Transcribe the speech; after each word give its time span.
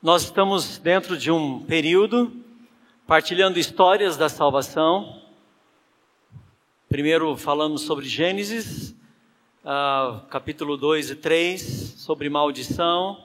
Nós 0.00 0.22
estamos 0.22 0.78
dentro 0.78 1.18
de 1.18 1.28
um 1.28 1.58
período 1.58 2.32
partilhando 3.04 3.58
histórias 3.58 4.16
da 4.16 4.28
salvação. 4.28 5.20
Primeiro 6.88 7.36
falamos 7.36 7.82
sobre 7.82 8.06
Gênesis, 8.06 8.94
uh, 9.64 10.24
capítulo 10.28 10.76
2 10.76 11.10
e 11.10 11.16
3, 11.16 11.60
sobre 11.96 12.30
maldição. 12.30 13.20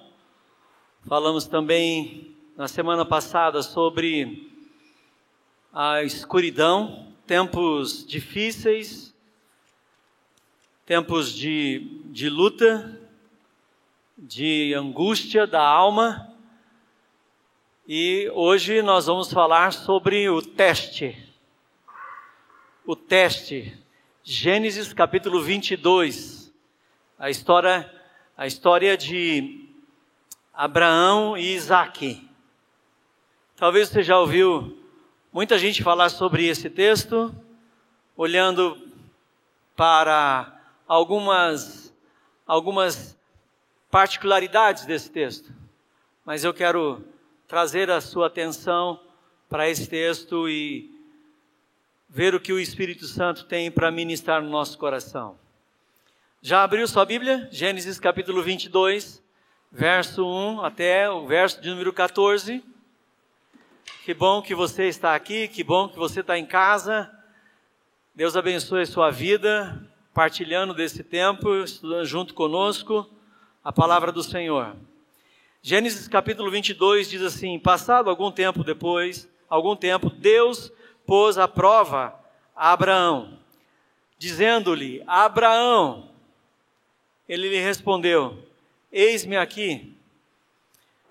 Falamos 1.07 1.46
também 1.46 2.36
na 2.57 2.68
semana 2.68 3.05
passada 3.05 3.62
sobre 3.62 4.52
a 5.71 6.02
escuridão, 6.02 7.14
tempos 7.28 8.04
difíceis, 8.04 9.14
tempos 10.88 11.32
de, 11.32 12.02
de 12.05 12.28
luta, 12.30 13.00
de 14.18 14.74
angústia 14.74 15.46
da 15.46 15.61
alma. 15.61 16.32
E 17.86 18.32
hoje 18.33 18.82
nós 18.82 19.07
vamos 19.07 19.29
falar 19.29 19.73
sobre 19.73 20.29
o 20.29 20.41
teste. 20.41 21.21
O 22.86 22.96
teste. 22.96 23.78
Gênesis 24.24 24.93
capítulo 24.93 25.43
22. 25.43 26.50
A 27.19 27.29
história, 27.29 27.93
a 28.38 28.47
história 28.47 28.96
de 28.96 29.68
Abraão 30.54 31.38
e 31.38 31.54
Isaac. 31.55 32.25
Talvez 33.58 33.89
você 33.89 34.02
já 34.02 34.17
ouviu 34.17 34.77
muita 35.30 35.59
gente 35.59 35.83
falar 35.83 36.08
sobre 36.08 36.47
esse 36.47 36.69
texto, 36.69 37.36
olhando 38.16 38.81
para 39.75 40.58
algumas, 40.88 41.94
algumas 42.47 43.19
particularidades 43.91 44.86
desse 44.86 45.11
texto. 45.11 45.53
Mas 46.23 46.45
eu 46.45 46.53
quero 46.53 47.11
trazer 47.53 47.91
a 47.91 48.01
sua 48.01 48.25
atenção 48.25 48.99
para 49.47 49.69
esse 49.69 49.87
texto 49.87 50.49
e 50.49 50.89
ver 52.09 52.33
o 52.33 52.39
que 52.39 52.51
o 52.51 52.59
Espírito 52.59 53.05
Santo 53.05 53.45
tem 53.45 53.69
para 53.69 53.91
ministrar 53.91 54.41
no 54.41 54.49
nosso 54.49 54.75
coração. 54.75 55.37
Já 56.41 56.63
abriu 56.63 56.87
sua 56.87 57.05
Bíblia? 57.05 57.47
Gênesis 57.51 57.99
capítulo 57.99 58.41
22, 58.41 59.21
verso 59.71 60.25
1 60.25 60.65
até 60.65 61.07
o 61.07 61.27
verso 61.27 61.61
de 61.61 61.69
número 61.69 61.93
14. 61.93 62.63
Que 64.03 64.15
bom 64.15 64.41
que 64.41 64.55
você 64.55 64.85
está 64.85 65.13
aqui, 65.13 65.47
que 65.47 65.63
bom 65.63 65.87
que 65.87 65.99
você 65.99 66.21
está 66.21 66.35
em 66.35 66.47
casa. 66.47 67.07
Deus 68.15 68.35
abençoe 68.35 68.81
a 68.81 68.87
sua 68.87 69.11
vida, 69.11 69.79
partilhando 70.11 70.73
desse 70.73 71.03
tempo, 71.03 71.53
estudando 71.57 72.05
junto 72.05 72.33
conosco 72.33 73.07
a 73.63 73.71
palavra 73.71 74.11
do 74.11 74.23
Senhor. 74.23 74.75
Gênesis 75.66 76.09
capítulo 76.09 76.52
22 76.52 77.09
diz 77.09 77.22
assim: 77.22 77.58
Passado 77.58 78.09
algum 78.09 78.30
tempo 78.30 78.66
depois, 78.66 79.30
algum 79.47 79.78
tempo, 79.78 80.09
Deus 80.09 80.70
pôs 81.05 81.38
à 81.38 81.47
prova 81.47 82.14
a 82.53 82.73
Abraão, 82.73 83.39
dizendo-lhe: 84.17 85.02
Abraão, 85.08 86.09
ele 87.30 87.47
lhe 87.47 87.61
respondeu: 87.61 88.45
Eis-me 88.92 89.38
aqui. 89.38 89.95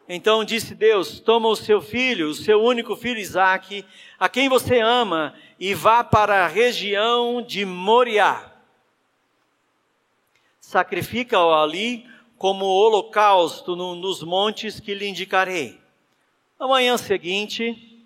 Então 0.06 0.44
disse 0.44 0.75
Deus: 0.75 1.19
Toma 1.19 1.48
o 1.48 1.56
seu 1.56 1.81
filho, 1.81 2.28
o 2.28 2.34
seu 2.34 2.62
único 2.62 2.94
filho 2.94 3.19
Isaque, 3.19 3.87
a 4.20 4.28
quem 4.28 4.50
você 4.50 4.81
ama, 4.81 5.34
e 5.59 5.72
vá 5.72 6.05
para 6.05 6.44
a 6.44 6.48
região 6.48 7.41
de 7.41 7.64
Moriá. 7.64 8.53
Sacrifica-o 10.61 11.55
ali 11.55 12.11
como 12.42 12.64
holocausto 12.64 13.76
no, 13.76 13.94
nos 13.94 14.20
montes 14.20 14.80
que 14.80 14.94
lhe 14.94 15.06
indicarei. 15.06 15.78
Na 16.58 16.66
manhã 16.66 16.96
seguinte, 16.96 18.02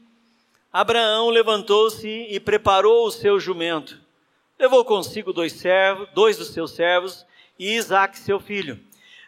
Abraão 0.70 1.30
levantou-se 1.30 2.06
e 2.06 2.38
preparou 2.38 3.06
o 3.06 3.10
seu 3.10 3.40
jumento. 3.40 3.98
Levou 4.58 4.84
consigo 4.84 5.32
dois, 5.32 5.54
servos, 5.54 6.06
dois 6.12 6.36
dos 6.36 6.48
seus 6.48 6.72
servos 6.72 7.24
e 7.58 7.76
Isaac, 7.76 8.18
seu 8.18 8.38
filho. 8.38 8.78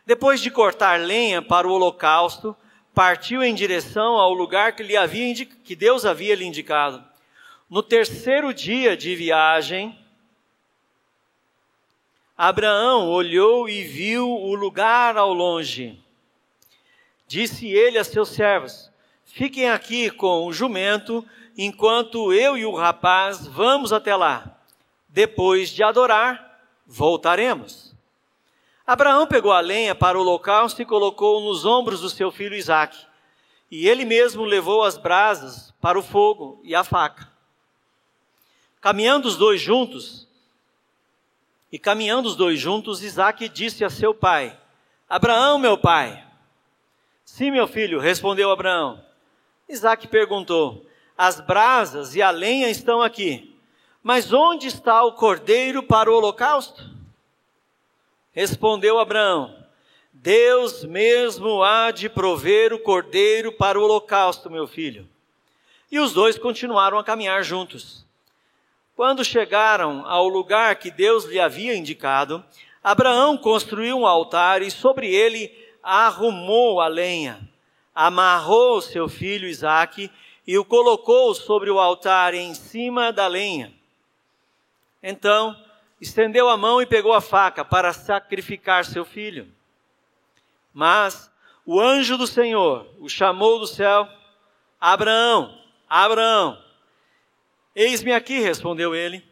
Depois 0.04 0.42
de 0.42 0.50
cortar 0.50 1.00
lenha 1.00 1.41
para 1.41 1.66
o 1.66 1.72
holocausto, 1.72 2.54
partiu 2.94 3.42
em 3.42 3.54
direção 3.54 4.16
ao 4.16 4.34
lugar 4.34 4.76
que, 4.76 4.82
lhe 4.82 4.94
havia, 4.94 5.47
que 5.47 5.74
Deus 5.74 6.04
havia 6.04 6.34
lhe 6.34 6.44
indicado. 6.44 7.02
No 7.70 7.82
terceiro 7.82 8.52
dia 8.52 8.94
de 8.94 9.16
viagem, 9.16 9.98
Abraão 12.41 13.09
olhou 13.09 13.69
e 13.69 13.82
viu 13.82 14.31
o 14.31 14.54
lugar 14.54 15.16
ao 15.16 15.34
longe. 15.34 16.00
Disse 17.26 17.66
ele 17.66 17.99
a 17.99 18.04
seus 18.04 18.28
servos: 18.28 18.93
Fiquem 19.25 19.69
aqui 19.69 20.09
com 20.09 20.47
o 20.47 20.53
jumento, 20.53 21.27
enquanto 21.56 22.32
eu 22.32 22.56
e 22.56 22.65
o 22.65 22.77
rapaz 22.77 23.44
vamos 23.48 23.93
até 23.93 24.15
lá. 24.15 24.56
Depois 25.09 25.71
de 25.71 25.82
adorar, 25.82 26.62
voltaremos. 26.87 27.93
Abraão 28.87 29.27
pegou 29.27 29.53
a 29.53 29.59
lenha 29.59 29.97
para 29.97 30.16
o 30.16 30.21
holocausto 30.21 30.81
e 30.81 30.87
colocou 30.87 31.41
nos 31.41 31.65
ombros 31.65 32.03
do 32.03 32.09
seu 32.09 32.31
filho 32.31 32.54
Isaque. 32.54 33.04
E 33.69 33.88
ele 33.88 34.04
mesmo 34.04 34.44
levou 34.44 34.84
as 34.84 34.97
brasas 34.97 35.75
para 35.81 35.98
o 35.98 36.04
fogo 36.04 36.60
e 36.62 36.72
a 36.72 36.84
faca. 36.84 37.28
Caminhando 38.81 39.27
os 39.27 39.37
dois 39.37 39.60
juntos, 39.60 40.28
e 41.70 41.78
caminhando 41.78 42.28
os 42.28 42.36
dois 42.36 42.58
juntos, 42.58 43.02
Isaac 43.02 43.48
disse 43.48 43.84
a 43.84 43.90
seu 43.90 44.14
pai: 44.14 44.58
Abraão, 45.08 45.58
meu 45.58 45.76
pai. 45.76 46.24
Sim, 47.24 47.50
meu 47.50 47.68
filho, 47.68 48.00
respondeu 48.00 48.50
Abraão. 48.50 49.04
Isaac 49.68 50.08
perguntou: 50.08 50.86
As 51.16 51.40
brasas 51.40 52.14
e 52.14 52.22
a 52.22 52.30
lenha 52.30 52.70
estão 52.70 53.02
aqui, 53.02 53.54
mas 54.02 54.32
onde 54.32 54.66
está 54.66 55.04
o 55.04 55.12
cordeiro 55.12 55.82
para 55.82 56.10
o 56.10 56.14
holocausto? 56.14 56.88
Respondeu 58.32 58.98
Abraão: 58.98 59.54
Deus 60.12 60.84
mesmo 60.84 61.62
há 61.62 61.90
de 61.90 62.08
prover 62.08 62.72
o 62.72 62.78
cordeiro 62.78 63.52
para 63.52 63.78
o 63.78 63.82
holocausto, 63.82 64.50
meu 64.50 64.66
filho. 64.66 65.08
E 65.90 66.00
os 66.00 66.12
dois 66.12 66.38
continuaram 66.38 66.98
a 66.98 67.04
caminhar 67.04 67.42
juntos. 67.42 68.07
Quando 68.98 69.25
chegaram 69.25 70.04
ao 70.09 70.26
lugar 70.26 70.75
que 70.75 70.91
Deus 70.91 71.25
lhe 71.25 71.38
havia 71.38 71.72
indicado, 71.72 72.44
Abraão 72.82 73.38
construiu 73.38 73.97
um 73.97 74.04
altar 74.04 74.60
e 74.60 74.72
sobre 74.72 75.14
ele 75.14 75.56
arrumou 75.81 76.81
a 76.81 76.88
lenha, 76.88 77.48
amarrou 77.94 78.82
seu 78.82 79.09
filho 79.09 79.47
Isaque 79.47 80.10
e 80.44 80.59
o 80.59 80.64
colocou 80.64 81.32
sobre 81.32 81.70
o 81.70 81.78
altar 81.78 82.34
em 82.34 82.53
cima 82.54 83.12
da 83.12 83.28
lenha. 83.28 83.72
Então, 85.00 85.56
estendeu 86.00 86.48
a 86.48 86.56
mão 86.56 86.82
e 86.82 86.86
pegou 86.86 87.12
a 87.12 87.20
faca 87.20 87.65
para 87.65 87.92
sacrificar 87.92 88.84
seu 88.84 89.04
filho. 89.04 89.47
Mas 90.75 91.30
o 91.65 91.80
anjo 91.80 92.19
do 92.19 92.26
Senhor 92.26 92.84
o 92.98 93.09
chamou 93.09 93.60
do 93.60 93.66
céu: 93.69 94.09
Abraão, 94.80 95.56
Abraão. 95.88 96.67
Eis-me 97.78 98.12
aqui, 98.12 98.41
respondeu 98.41 98.93
ele. 98.93 99.25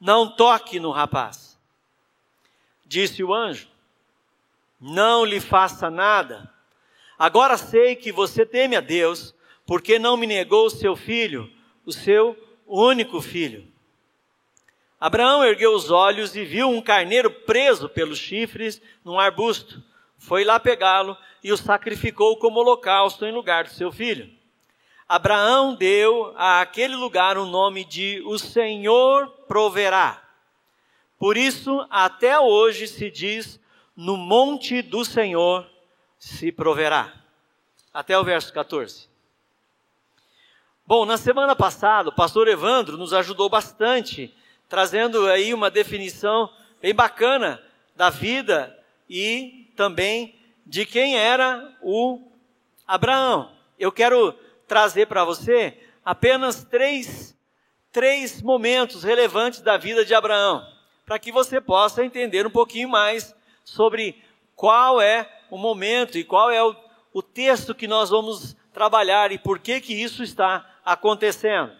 Não 0.00 0.30
toque 0.30 0.78
no 0.78 0.92
rapaz. 0.92 1.58
Disse 2.86 3.24
o 3.24 3.34
anjo: 3.34 3.66
Não 4.80 5.24
lhe 5.24 5.40
faça 5.40 5.90
nada. 5.90 6.48
Agora 7.18 7.56
sei 7.56 7.96
que 7.96 8.12
você 8.12 8.46
teme 8.46 8.76
a 8.76 8.80
Deus, 8.80 9.34
porque 9.66 9.98
não 9.98 10.16
me 10.16 10.24
negou 10.24 10.66
o 10.66 10.70
seu 10.70 10.94
filho, 10.94 11.52
o 11.84 11.90
seu 11.90 12.38
único 12.64 13.20
filho. 13.20 13.66
Abraão 15.00 15.44
ergueu 15.44 15.74
os 15.74 15.90
olhos 15.90 16.36
e 16.36 16.44
viu 16.44 16.68
um 16.70 16.80
carneiro 16.80 17.28
preso 17.28 17.88
pelos 17.88 18.20
chifres 18.20 18.80
num 19.04 19.18
arbusto. 19.18 19.82
Foi 20.16 20.44
lá 20.44 20.60
pegá-lo 20.60 21.16
e 21.42 21.50
o 21.50 21.56
sacrificou 21.56 22.36
como 22.36 22.60
holocausto 22.60 23.26
em 23.26 23.32
lugar 23.32 23.64
do 23.64 23.70
seu 23.70 23.90
filho. 23.90 24.30
Abraão 25.08 25.74
deu 25.74 26.32
a 26.36 26.60
aquele 26.62 26.96
lugar 26.96 27.36
o 27.36 27.44
nome 27.44 27.84
de 27.84 28.22
o 28.24 28.38
Senhor 28.38 29.28
proverá. 29.46 30.22
Por 31.18 31.36
isso, 31.36 31.86
até 31.90 32.38
hoje 32.38 32.88
se 32.88 33.10
diz: 33.10 33.60
no 33.96 34.16
monte 34.16 34.80
do 34.82 35.04
Senhor 35.04 35.68
se 36.18 36.50
proverá. 36.50 37.12
Até 37.92 38.18
o 38.18 38.24
verso 38.24 38.52
14. 38.52 39.08
Bom, 40.86 41.06
na 41.06 41.16
semana 41.16 41.54
passada, 41.54 42.08
o 42.08 42.14
pastor 42.14 42.48
Evandro 42.48 42.96
nos 42.96 43.12
ajudou 43.14 43.48
bastante, 43.48 44.34
trazendo 44.68 45.26
aí 45.26 45.54
uma 45.54 45.70
definição 45.70 46.50
bem 46.80 46.94
bacana 46.94 47.62
da 47.94 48.10
vida 48.10 48.76
e 49.08 49.70
também 49.76 50.34
de 50.66 50.84
quem 50.84 51.16
era 51.16 51.74
o 51.80 52.20
Abraão. 52.86 53.52
Eu 53.78 53.92
quero 53.92 54.34
trazer 54.66 55.06
para 55.06 55.24
você 55.24 55.78
apenas 56.04 56.64
três, 56.64 57.36
três 57.92 58.42
momentos 58.42 59.02
relevantes 59.02 59.60
da 59.60 59.76
vida 59.76 60.04
de 60.04 60.14
Abraão, 60.14 60.66
para 61.06 61.18
que 61.18 61.32
você 61.32 61.60
possa 61.60 62.04
entender 62.04 62.46
um 62.46 62.50
pouquinho 62.50 62.88
mais 62.88 63.34
sobre 63.64 64.22
qual 64.54 65.00
é 65.00 65.28
o 65.50 65.58
momento 65.58 66.18
e 66.18 66.24
qual 66.24 66.50
é 66.50 66.62
o, 66.62 66.74
o 67.12 67.22
texto 67.22 67.74
que 67.74 67.86
nós 67.86 68.10
vamos 68.10 68.56
trabalhar 68.72 69.32
e 69.32 69.38
por 69.38 69.58
que 69.58 69.80
que 69.80 69.94
isso 69.94 70.22
está 70.22 70.68
acontecendo. 70.84 71.72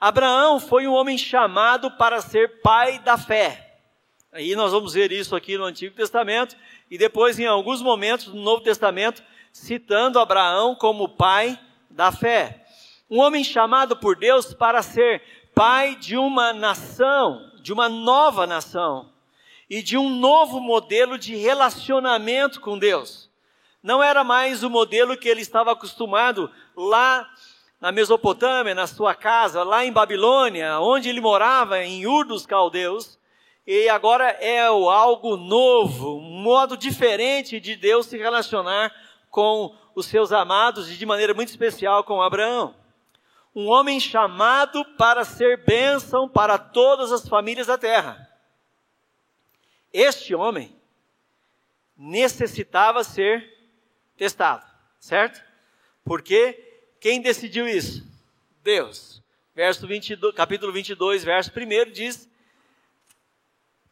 Abraão 0.00 0.58
foi 0.58 0.88
um 0.88 0.94
homem 0.94 1.16
chamado 1.16 1.90
para 1.92 2.20
ser 2.20 2.60
pai 2.60 2.98
da 2.98 3.16
fé. 3.16 3.78
Aí 4.32 4.56
nós 4.56 4.72
vamos 4.72 4.94
ver 4.94 5.12
isso 5.12 5.36
aqui 5.36 5.56
no 5.56 5.64
Antigo 5.64 5.94
Testamento 5.94 6.56
e 6.90 6.98
depois 6.98 7.38
em 7.38 7.46
alguns 7.46 7.82
momentos 7.82 8.28
no 8.28 8.40
Novo 8.40 8.62
Testamento 8.62 9.22
citando 9.52 10.18
Abraão 10.18 10.74
como 10.74 11.08
pai 11.08 11.58
da 11.92 12.10
fé. 12.10 12.64
Um 13.10 13.20
homem 13.20 13.44
chamado 13.44 13.96
por 13.96 14.16
Deus 14.16 14.52
para 14.54 14.82
ser 14.82 15.22
pai 15.54 15.96
de 15.96 16.16
uma 16.16 16.52
nação, 16.52 17.50
de 17.60 17.72
uma 17.72 17.88
nova 17.88 18.46
nação 18.46 19.10
e 19.68 19.82
de 19.82 19.96
um 19.96 20.08
novo 20.08 20.60
modelo 20.60 21.18
de 21.18 21.36
relacionamento 21.36 22.60
com 22.60 22.78
Deus. 22.78 23.30
Não 23.82 24.02
era 24.02 24.22
mais 24.22 24.62
o 24.62 24.70
modelo 24.70 25.16
que 25.16 25.28
ele 25.28 25.40
estava 25.40 25.72
acostumado 25.72 26.50
lá 26.76 27.28
na 27.80 27.90
Mesopotâmia, 27.90 28.74
na 28.74 28.86
sua 28.86 29.14
casa, 29.14 29.64
lá 29.64 29.84
em 29.84 29.92
Babilônia, 29.92 30.78
onde 30.78 31.08
ele 31.08 31.20
morava, 31.20 31.82
em 31.82 32.06
Ur 32.06 32.24
dos 32.24 32.46
Caldeus, 32.46 33.18
e 33.66 33.88
agora 33.88 34.24
é 34.40 34.66
algo 34.66 35.36
novo, 35.36 36.16
um 36.16 36.42
modo 36.42 36.76
diferente 36.76 37.58
de 37.58 37.74
Deus 37.74 38.06
se 38.06 38.16
relacionar 38.16 38.92
com 39.32 39.74
os 39.94 40.04
seus 40.06 40.30
amados 40.30 40.90
e 40.90 40.94
de 40.94 41.06
maneira 41.06 41.32
muito 41.32 41.48
especial 41.48 42.04
com 42.04 42.20
Abraão. 42.20 42.76
Um 43.54 43.66
homem 43.66 43.98
chamado 43.98 44.84
para 44.96 45.24
ser 45.24 45.64
bênção 45.64 46.28
para 46.28 46.58
todas 46.58 47.10
as 47.10 47.26
famílias 47.26 47.66
da 47.66 47.78
terra. 47.78 48.28
Este 49.90 50.34
homem 50.34 50.76
necessitava 51.96 53.02
ser 53.02 53.58
testado, 54.18 54.66
certo? 55.00 55.42
Porque 56.04 56.92
quem 57.00 57.20
decidiu 57.20 57.66
isso? 57.66 58.06
Deus. 58.62 59.22
Verso 59.54 59.86
22, 59.86 60.34
capítulo 60.34 60.72
22, 60.72 61.24
verso 61.24 61.50
1 61.50 61.90
diz: 61.90 62.28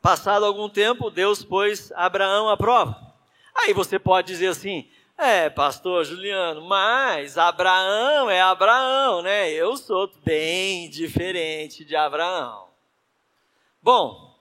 Passado 0.02 0.44
algum 0.44 0.68
tempo, 0.68 1.10
Deus 1.10 1.42
pôs 1.44 1.92
Abraão 1.92 2.48
à 2.48 2.56
prova. 2.56 3.10
Aí 3.54 3.72
você 3.72 3.98
pode 3.98 4.28
dizer 4.28 4.48
assim: 4.48 4.90
é, 5.20 5.50
pastor 5.50 6.04
Juliano, 6.04 6.62
mas 6.62 7.36
Abraão 7.36 8.30
é 8.30 8.40
Abraão, 8.40 9.20
né? 9.20 9.50
Eu 9.50 9.76
sou 9.76 10.10
bem 10.24 10.88
diferente 10.88 11.84
de 11.84 11.94
Abraão. 11.94 12.68
Bom, 13.82 14.34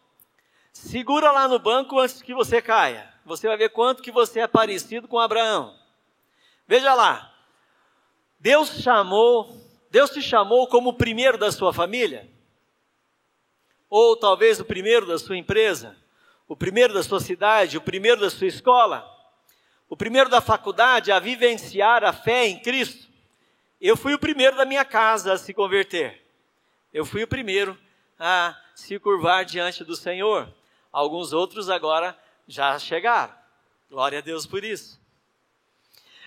segura 0.71 1.31
lá 1.31 1.49
no 1.49 1.59
banco 1.59 1.99
antes 1.99 2.21
que 2.21 2.33
você 2.33 2.61
caia. 2.61 3.13
Você 3.25 3.47
vai 3.47 3.57
ver 3.57 3.69
quanto 3.69 4.01
que 4.01 4.11
você 4.11 4.39
é 4.39 4.47
parecido 4.47 5.07
com 5.07 5.19
Abraão. 5.19 5.77
Veja 6.65 6.93
lá. 6.93 7.33
Deus 8.39 8.81
chamou, 8.81 9.53
Deus 9.91 10.11
te 10.11 10.21
chamou 10.21 10.65
como 10.67 10.91
o 10.91 10.97
primeiro 10.97 11.37
da 11.37 11.51
sua 11.51 11.73
família? 11.73 12.29
Ou 13.89 14.15
talvez 14.15 14.61
o 14.61 14.65
primeiro 14.65 15.05
da 15.05 15.19
sua 15.19 15.35
empresa, 15.35 15.97
o 16.47 16.55
primeiro 16.55 16.93
da 16.93 17.03
sua 17.03 17.19
cidade, 17.19 17.77
o 17.77 17.81
primeiro 17.81 18.21
da 18.21 18.29
sua 18.29 18.47
escola? 18.47 19.18
O 19.89 19.97
primeiro 19.97 20.29
da 20.29 20.39
faculdade 20.39 21.11
a 21.11 21.19
vivenciar 21.19 22.03
a 22.03 22.13
fé 22.13 22.45
em 22.47 22.59
Cristo, 22.59 23.09
eu 23.81 23.97
fui 23.97 24.13
o 24.13 24.19
primeiro 24.19 24.55
da 24.55 24.63
minha 24.63 24.85
casa 24.85 25.33
a 25.33 25.37
se 25.37 25.53
converter. 25.53 26.21
Eu 26.93 27.05
fui 27.05 27.23
o 27.23 27.27
primeiro 27.27 27.77
a 28.19 28.55
se 28.75 28.99
curvar 28.99 29.45
diante 29.45 29.83
do 29.83 29.95
Senhor. 29.95 30.47
Alguns 30.91 31.33
outros 31.33 31.69
agora 31.69 32.17
já 32.47 32.77
chegaram. 32.77 33.33
Glória 33.89 34.19
a 34.19 34.21
Deus 34.21 34.45
por 34.45 34.63
isso. 34.63 34.99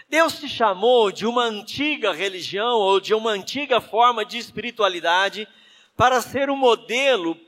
Deus 0.08 0.38
te 0.38 0.48
chamou 0.48 1.12
de 1.12 1.24
uma 1.24 1.44
antiga 1.44 2.12
religião 2.12 2.78
ou 2.78 3.00
de 3.00 3.14
uma 3.14 3.30
antiga 3.30 3.80
forma 3.80 4.24
de 4.24 4.38
espiritualidade 4.38 5.48
para 5.96 6.20
ser 6.20 6.50
um 6.50 6.56
modelo 6.56 7.38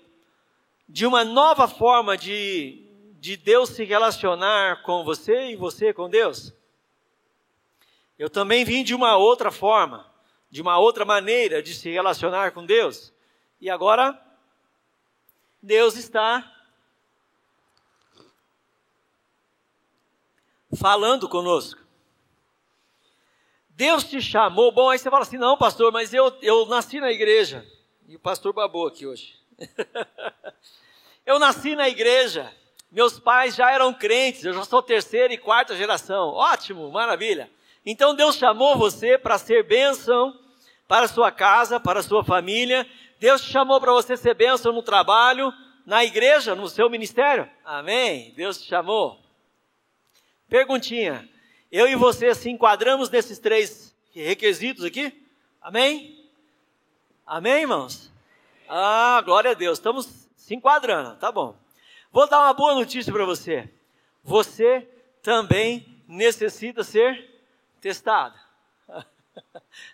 de 0.89 1.07
uma 1.07 1.25
nova 1.25 1.67
forma 1.67 2.17
de 2.17 2.84
de 3.25 3.38
Deus 3.38 3.71
se 3.71 3.85
relacionar 3.85 4.82
com 4.82 5.03
você 5.03 5.47
e 5.47 5.56
você 5.56 5.94
com 5.94 6.11
Deus. 6.11 6.53
Eu 8.19 8.29
também 8.29 8.67
vim 8.67 8.85
de 8.85 8.94
uma 8.94 9.17
outra 9.17 9.50
forma, 9.50 10.12
de 10.50 10.61
uma 10.61 10.79
outra 10.79 11.06
maneira 11.06 11.62
de 11.62 11.73
se 11.73 11.91
relacionar 11.91 12.53
com 12.53 12.67
Deus. 12.67 13.15
E 13.59 13.71
agora, 13.71 14.23
Deus 15.62 15.97
está 15.97 16.53
falando 20.77 21.27
conosco. 21.27 21.81
Deus 23.70 24.05
te 24.05 24.20
chamou. 24.20 24.70
Bom, 24.70 24.91
aí 24.91 24.99
você 24.99 25.09
fala 25.09 25.23
assim: 25.23 25.38
não, 25.38 25.56
pastor, 25.56 25.91
mas 25.91 26.12
eu, 26.12 26.27
eu 26.43 26.67
nasci 26.67 27.00
na 27.00 27.11
igreja. 27.11 27.67
E 28.06 28.17
o 28.17 28.20
pastor 28.20 28.53
babou 28.53 28.87
aqui 28.87 29.06
hoje. 29.06 29.35
eu 31.25 31.38
nasci 31.38 31.75
na 31.75 31.88
igreja. 31.88 32.55
Meus 32.94 33.19
pais 33.19 33.56
já 33.56 33.73
eram 33.73 33.93
crentes, 33.93 34.44
eu 34.44 34.55
já 34.55 34.62
sou 34.62 34.81
terceira 34.81 35.35
e 35.35 35.37
quarta 35.37 35.75
geração. 35.75 36.29
Ótimo, 36.29 36.88
maravilha. 36.93 37.50
Então 37.85 38.14
Deus 38.14 38.37
chamou 38.37 38.79
você 38.79 39.19
para 39.19 39.37
ser 39.37 39.64
bênção 39.64 40.32
para 40.87 41.06
a 41.06 41.08
sua 41.08 41.32
casa, 41.32 41.81
para 41.81 41.99
a 41.99 42.02
sua 42.05 42.23
família. 42.23 42.88
Deus 43.19 43.43
te 43.43 43.50
chamou 43.50 43.81
para 43.81 43.91
você 43.93 44.17
ser 44.17 44.35
bênção 44.35 44.73
no 44.73 44.81
trabalho, 44.81 45.52
na 45.85 46.05
igreja, 46.05 46.55
no 46.55 46.69
seu 46.69 46.88
ministério. 46.88 47.50
Amém? 47.64 48.32
Deus 48.37 48.62
te 48.62 48.69
chamou. 48.69 49.19
Perguntinha. 50.49 51.29
Eu 51.73 51.88
e 51.88 51.96
você 51.96 52.32
se 52.32 52.49
enquadramos 52.49 53.11
nesses 53.11 53.41
três 53.41 53.93
requisitos 54.14 54.85
aqui? 54.85 55.12
Amém? 55.61 56.31
Amém, 57.26 57.62
irmãos? 57.62 58.12
Ah, 58.69 59.20
glória 59.25 59.50
a 59.50 59.55
Deus. 59.55 59.79
Estamos 59.79 60.29
se 60.37 60.55
enquadrando, 60.55 61.17
tá 61.17 61.32
bom. 61.32 61.64
Vou 62.15 62.29
dar 62.29 62.43
uma 62.43 62.55
boa 62.55 62.77
notícia 62.77 63.13
para 63.13 63.25
você. 63.25 63.69
Você 64.23 64.89
também 65.21 66.01
necessita 66.07 66.85
ser 66.85 67.29
testado. 67.81 68.39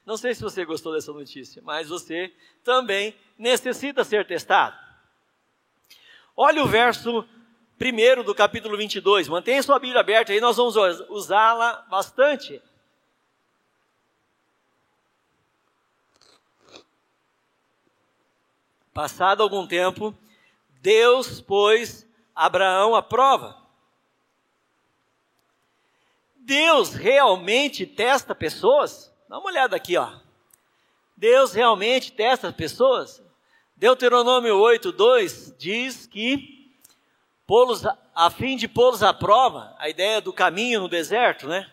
Não 0.05 0.19
sei 0.19 0.35
se 0.35 0.43
você 0.43 0.63
gostou 0.67 0.93
dessa 0.93 1.15
notícia, 1.15 1.63
mas 1.65 1.89
você 1.89 2.31
também 2.63 3.17
necessita 3.39 4.05
ser 4.05 4.27
testado. 4.27 4.77
Olha 6.37 6.63
o 6.63 6.69
verso 6.69 7.27
primeiro 7.79 8.23
do 8.23 8.35
capítulo 8.35 8.77
22. 8.77 9.27
Mantenha 9.27 9.63
sua 9.63 9.79
Bíblia 9.79 10.01
aberta 10.01 10.31
aí, 10.31 10.43
nós 10.43 10.59
vamos 10.59 10.77
usá-la 11.09 11.87
bastante. 11.89 12.61
Passado 18.93 19.43
algum 19.43 19.67
tempo, 19.67 20.15
Deus 20.83 21.41
pôs 21.41 22.10
Abraão 22.41 22.97
a 22.97 23.03
prova. 23.03 23.55
Deus 26.37 26.95
realmente 26.95 27.85
testa 27.85 28.35
pessoas? 28.35 29.15
Dá 29.29 29.39
uma 29.39 29.51
olhada 29.51 29.77
aqui, 29.77 29.95
ó. 29.99 30.11
Deus 31.15 31.53
realmente 31.53 32.11
testa 32.11 32.51
pessoas? 32.51 33.23
Deuteronômio 33.77 34.57
8, 34.57 34.91
2 34.91 35.55
diz 35.59 36.07
que 36.07 36.73
a 38.15 38.31
fim 38.31 38.57
de 38.57 38.67
pô-los 38.67 39.03
à 39.03 39.13
prova, 39.13 39.75
a 39.79 39.91
ideia 39.91 40.19
do 40.23 40.33
caminho 40.33 40.81
no 40.81 40.89
deserto, 40.89 41.47
né? 41.47 41.71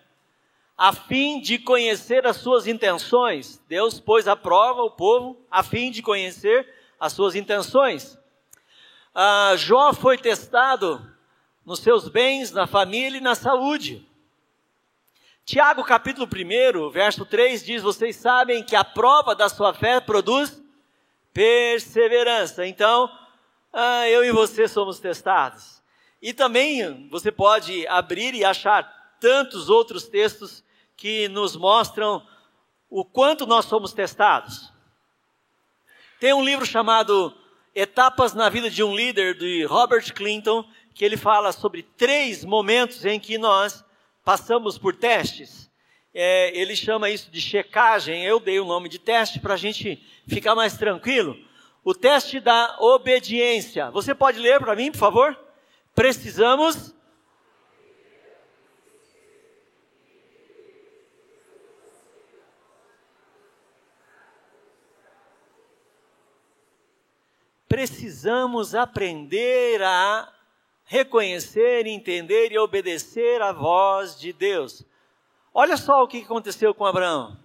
A 0.77 0.91
fim 0.91 1.39
de 1.39 1.57
conhecer 1.57 2.27
as 2.27 2.35
suas 2.35 2.67
intenções. 2.67 3.63
Deus 3.69 4.01
pôs 4.01 4.27
à 4.27 4.35
prova 4.35 4.81
o 4.81 4.91
povo 4.91 5.39
a 5.49 5.63
fim 5.63 5.91
de 5.91 6.01
conhecer 6.01 6.67
as 6.99 7.13
suas 7.13 7.35
intenções 7.35 8.19
ah, 9.19 9.55
Jó 9.55 9.93
foi 9.93 10.15
testado 10.15 11.03
nos 11.65 11.79
seus 11.79 12.07
bens, 12.07 12.51
na 12.51 12.67
família 12.67 13.17
e 13.17 13.21
na 13.21 13.33
saúde. 13.33 14.07
Tiago 15.43 15.83
capítulo 15.83 16.27
1, 16.27 16.91
verso 16.91 17.25
3 17.25 17.65
diz: 17.65 17.81
Vocês 17.81 18.15
sabem 18.15 18.63
que 18.63 18.75
a 18.75 18.83
prova 18.83 19.33
da 19.33 19.49
sua 19.49 19.73
fé 19.73 19.99
produz 19.99 20.61
perseverança. 21.33 22.67
Então, 22.67 23.09
ah, 23.73 24.07
eu 24.07 24.23
e 24.23 24.31
você 24.31 24.67
somos 24.67 24.99
testados. 24.99 25.81
E 26.21 26.31
também 26.31 27.09
você 27.09 27.31
pode 27.31 27.87
abrir 27.87 28.35
e 28.35 28.45
achar 28.45 29.17
tantos 29.19 29.67
outros 29.67 30.03
textos 30.03 30.63
que 30.95 31.27
nos 31.27 31.55
mostram 31.55 32.23
o 32.87 33.03
quanto 33.03 33.47
nós 33.47 33.65
somos 33.65 33.93
testados. 33.93 34.71
Tem 36.19 36.33
um 36.33 36.45
livro 36.45 36.67
chamado 36.67 37.35
Etapas 37.79 38.33
na 38.33 38.49
vida 38.49 38.71
de 38.71 38.83
um 38.83 38.95
líder, 38.95 39.37
de 39.37 39.63
Robert 39.65 40.11
Clinton, 40.11 40.67
que 40.95 41.05
ele 41.05 41.15
fala 41.15 41.51
sobre 41.51 41.83
três 41.83 42.43
momentos 42.43 43.05
em 43.05 43.19
que 43.19 43.37
nós 43.37 43.85
passamos 44.25 44.79
por 44.79 44.95
testes. 44.95 45.69
É, 46.11 46.59
ele 46.59 46.75
chama 46.75 47.07
isso 47.11 47.29
de 47.29 47.39
checagem, 47.39 48.25
eu 48.25 48.39
dei 48.39 48.59
o 48.59 48.65
nome 48.65 48.89
de 48.89 48.97
teste 48.97 49.39
para 49.39 49.53
a 49.53 49.57
gente 49.57 50.03
ficar 50.27 50.55
mais 50.55 50.75
tranquilo. 50.75 51.37
O 51.83 51.93
teste 51.93 52.39
da 52.39 52.77
obediência. 52.79 53.91
Você 53.91 54.15
pode 54.15 54.39
ler 54.39 54.59
para 54.59 54.75
mim, 54.75 54.91
por 54.91 54.97
favor? 54.97 55.39
Precisamos 55.93 56.95
precisamos 67.67 68.73
aprender 68.73 69.81
a 69.83 70.31
reconhecer, 70.85 71.85
entender 71.85 72.51
e 72.51 72.57
obedecer 72.57 73.41
a 73.41 73.51
voz 73.51 74.19
de 74.19 74.31
Deus. 74.31 74.85
Olha 75.53 75.75
só 75.75 76.03
o 76.03 76.07
que 76.07 76.21
aconteceu 76.21 76.73
com 76.73 76.85
Abraão. 76.85 77.37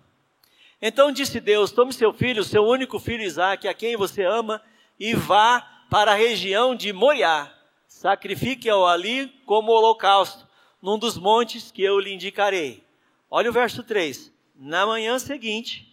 Então 0.80 1.12
disse 1.12 1.40
Deus: 1.40 1.72
Tome 1.72 1.92
seu 1.92 2.12
filho, 2.12 2.44
seu 2.44 2.64
único 2.64 2.98
filho 2.98 3.22
Isaque, 3.22 3.68
a 3.68 3.74
quem 3.74 3.96
você 3.96 4.24
ama, 4.24 4.62
e 4.98 5.14
vá 5.14 5.60
para 5.90 6.12
a 6.12 6.16
região 6.16 6.74
de 6.74 6.92
Moriá. 6.92 7.52
Sacrifique-o 7.86 8.86
ali 8.86 9.28
como 9.44 9.72
holocausto, 9.72 10.46
num 10.80 10.98
dos 10.98 11.16
montes 11.16 11.70
que 11.70 11.82
eu 11.82 11.98
lhe 11.98 12.12
indicarei. 12.12 12.84
Olha 13.30 13.50
o 13.50 13.52
verso 13.52 13.82
3. 13.82 14.32
Na 14.54 14.86
manhã 14.86 15.18
seguinte, 15.18 15.88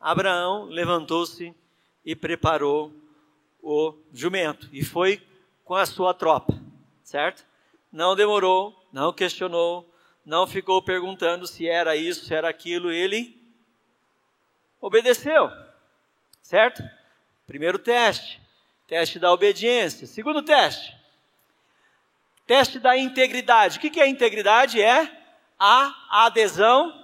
Abraão 0.00 0.64
levantou-se 0.64 1.54
e 2.04 2.14
preparou 2.14 2.92
o 3.62 3.94
jumento 4.12 4.68
e 4.72 4.84
foi 4.84 5.26
com 5.64 5.74
a 5.74 5.86
sua 5.86 6.12
tropa, 6.12 6.54
certo? 7.02 7.44
Não 7.90 8.14
demorou, 8.14 8.74
não 8.92 9.12
questionou, 9.12 9.88
não 10.24 10.46
ficou 10.46 10.82
perguntando 10.82 11.46
se 11.46 11.68
era 11.68 11.96
isso, 11.96 12.26
se 12.26 12.34
era 12.34 12.48
aquilo, 12.48 12.90
ele 12.90 13.40
obedeceu, 14.80 15.50
certo? 16.42 16.82
Primeiro 17.46 17.78
teste, 17.78 18.40
teste 18.86 19.18
da 19.18 19.32
obediência. 19.32 20.06
Segundo 20.06 20.42
teste, 20.42 20.94
teste 22.46 22.78
da 22.78 22.96
integridade. 22.96 23.78
O 23.78 23.80
que 23.80 24.00
é 24.00 24.06
integridade? 24.06 24.80
É 24.80 25.10
a 25.58 26.24
adesão 26.26 27.03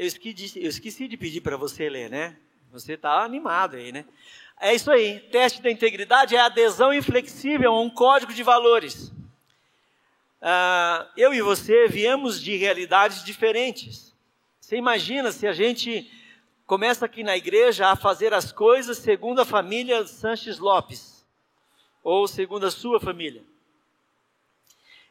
Eu 0.00 0.06
esqueci, 0.06 0.58
eu 0.64 0.70
esqueci 0.70 1.06
de 1.06 1.14
pedir 1.18 1.42
para 1.42 1.58
você 1.58 1.86
ler, 1.86 2.08
né? 2.08 2.34
Você 2.72 2.94
está 2.94 3.22
animado 3.22 3.76
aí, 3.76 3.92
né? 3.92 4.06
É 4.58 4.74
isso 4.74 4.90
aí. 4.90 5.20
Teste 5.30 5.60
da 5.60 5.70
integridade 5.70 6.34
é 6.34 6.40
adesão 6.40 6.90
inflexível 6.90 7.70
a 7.70 7.82
um 7.82 7.90
código 7.90 8.32
de 8.32 8.42
valores. 8.42 9.12
Ah, 10.40 11.06
eu 11.18 11.34
e 11.34 11.42
você 11.42 11.86
viemos 11.86 12.40
de 12.40 12.56
realidades 12.56 13.22
diferentes. 13.22 14.16
Você 14.58 14.74
imagina 14.74 15.32
se 15.32 15.46
a 15.46 15.52
gente 15.52 16.10
começa 16.66 17.04
aqui 17.04 17.22
na 17.22 17.36
igreja 17.36 17.88
a 17.88 17.94
fazer 17.94 18.32
as 18.32 18.50
coisas 18.50 18.96
segundo 18.96 19.42
a 19.42 19.44
família 19.44 20.06
Sanches 20.06 20.58
Lopes, 20.58 21.26
ou 22.02 22.26
segundo 22.26 22.64
a 22.64 22.70
sua 22.70 22.98
família. 22.98 23.44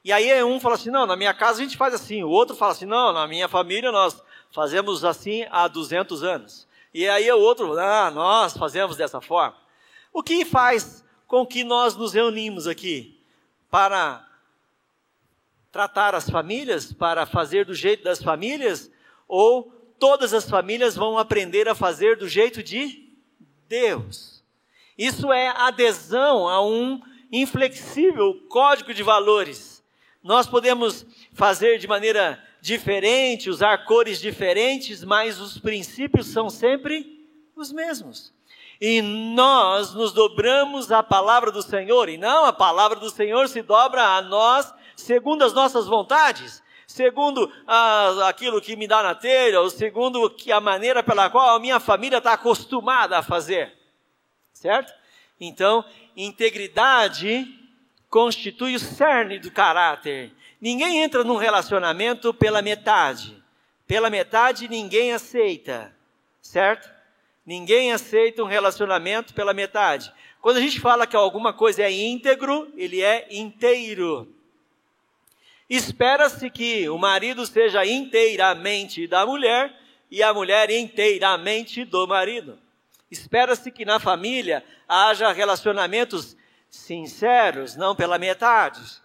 E 0.04 0.12
aí 0.12 0.44
um 0.44 0.60
fala 0.60 0.74
assim: 0.74 0.90
não, 0.90 1.06
na 1.06 1.16
minha 1.16 1.36
casa 1.36 1.60
a 1.60 1.64
gente 1.64 1.78
faz 1.78 1.94
assim. 1.94 2.24
O 2.24 2.30
outro 2.30 2.56
fala 2.56 2.72
assim: 2.72 2.88
não, 2.88 3.14
na 3.14 3.28
minha 3.28 3.48
família 3.48 3.92
nós 3.92 4.20
fazemos 4.52 5.04
assim 5.06 5.46
há 5.50 5.68
200 5.68 6.24
anos. 6.24 6.68
E 6.94 7.08
aí 7.08 7.32
o 7.32 7.40
outro, 7.40 7.78
ah, 7.78 8.10
nós 8.12 8.58
fazemos 8.58 8.98
dessa 8.98 9.22
forma. 9.22 9.56
O 10.12 10.24
que 10.24 10.44
faz 10.44 11.04
com 11.28 11.46
que 11.46 11.64
nós 11.64 11.96
nos 11.96 12.14
reunimos 12.14 12.68
aqui? 12.68 13.20
Para 13.70 14.28
tratar 15.72 16.16
as 16.16 16.30
famílias, 16.30 16.92
para 16.92 17.26
fazer 17.26 17.66
do 17.66 17.76
jeito 17.76 18.04
das 18.04 18.22
famílias, 18.22 18.92
ou 19.28 19.72
todas 20.00 20.34
as 20.34 20.50
famílias 20.50 20.96
vão 20.96 21.18
aprender 21.18 21.68
a 21.68 21.76
fazer 21.76 22.18
do 22.18 22.28
jeito 22.28 22.64
de 22.64 23.08
Deus? 23.68 24.44
Isso 24.98 25.32
é 25.32 25.48
adesão 25.50 26.50
a 26.50 26.66
um 26.66 27.00
inflexível 27.32 28.34
código 28.50 28.94
de 28.94 29.04
valores. 29.04 29.84
Nós 30.24 30.48
podemos 30.48 31.06
fazer 31.32 31.78
de 31.78 31.88
maneira 31.88 32.44
diferente, 32.62 33.50
usar 33.50 33.86
cores 33.86 34.20
diferentes, 34.20 35.04
mas 35.04 35.40
os 35.40 35.58
princípios 35.58 36.28
são 36.28 36.50
sempre 36.50 37.28
os 37.56 37.72
mesmos. 37.72 38.34
E 38.82 39.02
nós 39.02 39.94
nos 39.94 40.14
dobramos 40.14 40.92
à 40.92 41.04
palavra 41.04 41.52
do 41.52 41.62
Senhor, 41.62 42.08
e 42.10 42.18
não 42.18 42.46
a 42.46 42.54
palavra 42.54 43.00
do 43.00 43.10
Senhor 43.10 43.48
se 43.50 43.62
dobra 43.62 44.02
a 44.02 44.22
nós 44.22 44.74
segundo 44.96 45.44
as 45.44 45.54
nossas 45.54 45.88
vontades, 45.88 46.62
segundo 46.86 47.52
aquilo 48.28 48.62
que 48.62 48.76
me 48.76 48.88
dá 48.88 49.04
na 49.04 49.16
telha, 49.16 49.62
ou 49.62 49.70
segundo 49.70 50.30
que 50.30 50.52
a 50.52 50.60
maneira 50.60 51.04
pela 51.04 51.30
qual 51.30 51.56
a 51.56 51.60
minha 51.60 51.80
família 51.80 52.18
está 52.18 52.34
acostumada 52.34 53.18
a 53.18 53.24
fazer. 53.24 53.74
Certo? 54.54 54.94
Então, 55.40 55.86
integridade 56.16 57.48
constitui 58.10 58.76
o 58.76 58.80
cerne 58.80 59.40
do 59.40 59.52
caráter. 59.52 60.34
Ninguém 60.62 61.02
entra 61.02 61.24
num 61.24 61.38
relacionamento 61.38 62.34
pela 62.34 62.62
metade. 62.62 63.42
Pela 63.88 64.10
metade 64.10 64.68
ninguém 64.68 65.14
aceita, 65.14 65.96
certo? 66.42 66.90
Ninguém 67.46 67.94
aceita 67.94 68.44
um 68.44 68.48
relacionamento 68.48 69.34
pela 69.34 69.54
metade. 69.54 70.14
Quando 70.42 70.58
a 70.58 70.62
gente 70.62 70.80
fala 70.80 71.08
que 71.08 71.16
alguma 71.16 71.54
coisa 71.54 71.84
é 71.84 71.92
íntegro, 71.92 72.72
ele 72.76 73.02
é 73.02 73.28
inteiro. 73.32 74.32
Espera-se 75.70 76.50
que 76.50 76.90
o 76.90 76.98
marido 76.98 77.46
seja 77.46 77.86
inteiramente 77.86 79.08
da 79.08 79.26
mulher 79.26 79.74
e 80.12 80.22
a 80.22 80.34
mulher 80.34 80.70
inteiramente 80.70 81.86
do 81.86 82.06
marido. 82.06 82.60
Espera-se 83.10 83.72
que 83.72 83.86
na 83.86 84.00
família 84.00 84.64
haja 84.88 85.32
relacionamentos 85.32 86.36
sinceros, 86.70 87.76
não 87.76 87.96
pela 87.96 88.20
metade 88.20 89.02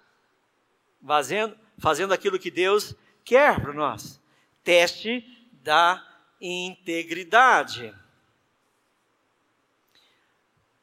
fazendo, 1.07 1.57
fazendo 1.79 2.15
aquilo 2.15 2.39
que 2.39 2.51
Deus 2.51 2.95
quer 3.25 3.61
para 3.61 3.73
nós. 3.73 4.21
Teste 4.63 5.25
da 5.63 6.03
integridade. 6.41 7.95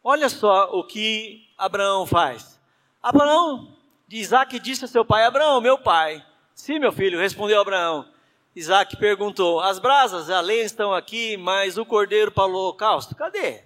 Olha 0.03 0.29
só 0.29 0.71
o 0.71 0.83
que 0.83 1.47
Abraão 1.57 2.05
faz. 2.05 2.59
Abraão, 3.01 3.77
Isaac 4.09 4.59
disse 4.59 4.85
a 4.85 4.87
seu 4.87 5.05
pai: 5.05 5.25
Abraão, 5.25 5.61
meu 5.61 5.77
pai. 5.77 6.25
Sim, 6.53 6.79
meu 6.79 6.91
filho, 6.91 7.19
respondeu 7.19 7.59
Abraão. 7.59 8.07
Isaac 8.55 8.97
perguntou: 8.97 9.59
As 9.59 9.79
brasas, 9.79 10.29
a 10.29 10.41
lenha 10.41 10.63
estão 10.63 10.93
aqui, 10.93 11.37
mas 11.37 11.77
o 11.77 11.85
cordeiro 11.85 12.31
para 12.31 12.51
o 12.51 12.55
holocausto, 12.55 13.15
cadê? 13.15 13.63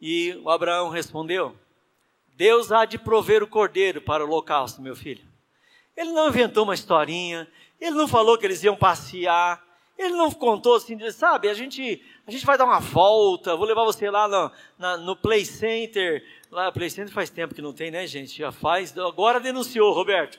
E 0.00 0.40
o 0.42 0.50
Abraão 0.50 0.88
respondeu: 0.88 1.56
Deus 2.36 2.72
há 2.72 2.84
de 2.84 2.98
prover 2.98 3.42
o 3.42 3.48
cordeiro 3.48 4.00
para 4.00 4.24
o 4.24 4.26
holocausto, 4.26 4.80
meu 4.80 4.96
filho. 4.96 5.33
Ele 5.96 6.12
não 6.12 6.28
inventou 6.28 6.64
uma 6.64 6.74
historinha, 6.74 7.48
ele 7.80 7.96
não 7.96 8.08
falou 8.08 8.36
que 8.36 8.46
eles 8.46 8.62
iam 8.62 8.76
passear, 8.76 9.62
ele 9.96 10.14
não 10.14 10.30
contou 10.30 10.74
assim, 10.74 10.98
sabe, 11.10 11.48
a 11.48 11.54
gente, 11.54 12.02
a 12.26 12.30
gente 12.30 12.44
vai 12.44 12.58
dar 12.58 12.64
uma 12.64 12.80
volta, 12.80 13.54
vou 13.56 13.66
levar 13.66 13.84
você 13.84 14.10
lá 14.10 14.26
no, 14.26 14.50
na, 14.76 14.96
no 14.96 15.14
Play 15.14 15.44
Center. 15.44 16.24
Lá, 16.50 16.72
Play 16.72 16.90
Center 16.90 17.12
faz 17.12 17.30
tempo 17.30 17.54
que 17.54 17.62
não 17.62 17.72
tem, 17.72 17.90
né, 17.90 18.06
gente? 18.06 18.36
Já 18.36 18.50
faz, 18.50 18.96
agora 18.98 19.38
denunciou, 19.38 19.92
Roberto. 19.92 20.38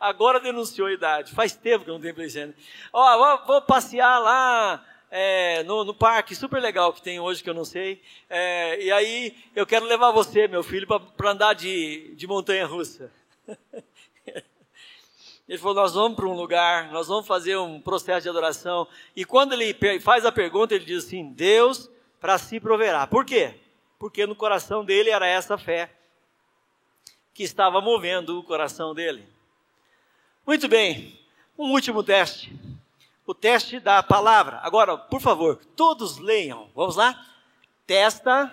Agora 0.00 0.40
denunciou 0.40 0.88
a 0.88 0.92
idade, 0.92 1.32
faz 1.32 1.54
tempo 1.54 1.84
que 1.84 1.90
não 1.90 2.00
tem 2.00 2.14
Play 2.14 2.30
Center. 2.30 2.54
Ó, 2.92 3.18
vou, 3.18 3.46
vou 3.46 3.62
passear 3.62 4.18
lá 4.18 4.84
é, 5.10 5.62
no, 5.64 5.84
no, 5.84 5.94
parque 5.94 6.34
super 6.34 6.60
legal 6.60 6.92
que 6.92 7.02
tem 7.02 7.20
hoje, 7.20 7.42
que 7.42 7.48
eu 7.48 7.54
não 7.54 7.64
sei. 7.64 8.02
É, 8.28 8.82
e 8.82 8.90
aí 8.90 9.36
eu 9.54 9.66
quero 9.66 9.84
levar 9.84 10.10
você, 10.10 10.48
meu 10.48 10.62
filho, 10.62 10.86
para 10.86 11.30
andar 11.30 11.54
de, 11.54 12.14
de 12.16 12.26
montanha 12.26 12.66
russa. 12.66 13.12
Ele 15.48 15.58
falou: 15.58 15.74
Nós 15.74 15.94
vamos 15.94 16.16
para 16.16 16.26
um 16.26 16.34
lugar, 16.34 16.90
nós 16.90 17.08
vamos 17.08 17.26
fazer 17.26 17.56
um 17.56 17.80
processo 17.80 18.22
de 18.22 18.28
adoração. 18.28 18.88
E 19.14 19.24
quando 19.24 19.52
ele 19.52 20.00
faz 20.00 20.24
a 20.24 20.32
pergunta, 20.32 20.74
ele 20.74 20.84
diz 20.84 21.04
assim: 21.04 21.32
Deus 21.32 21.90
para 22.20 22.38
si 22.38 22.58
proverá. 22.58 23.06
Por 23.06 23.24
quê? 23.24 23.54
Porque 23.98 24.26
no 24.26 24.34
coração 24.34 24.84
dele 24.84 25.10
era 25.10 25.26
essa 25.26 25.58
fé 25.58 25.90
que 27.34 27.42
estava 27.42 27.80
movendo 27.80 28.38
o 28.38 28.42
coração 28.42 28.94
dele. 28.94 29.28
Muito 30.46 30.68
bem, 30.68 31.18
um 31.58 31.72
último 31.72 32.02
teste. 32.02 32.56
O 33.26 33.34
teste 33.34 33.80
da 33.80 34.02
palavra. 34.02 34.60
Agora, 34.62 34.96
por 34.96 35.20
favor, 35.20 35.56
todos 35.74 36.18
leiam. 36.18 36.70
Vamos 36.74 36.96
lá? 36.96 37.26
Testa 37.86 38.52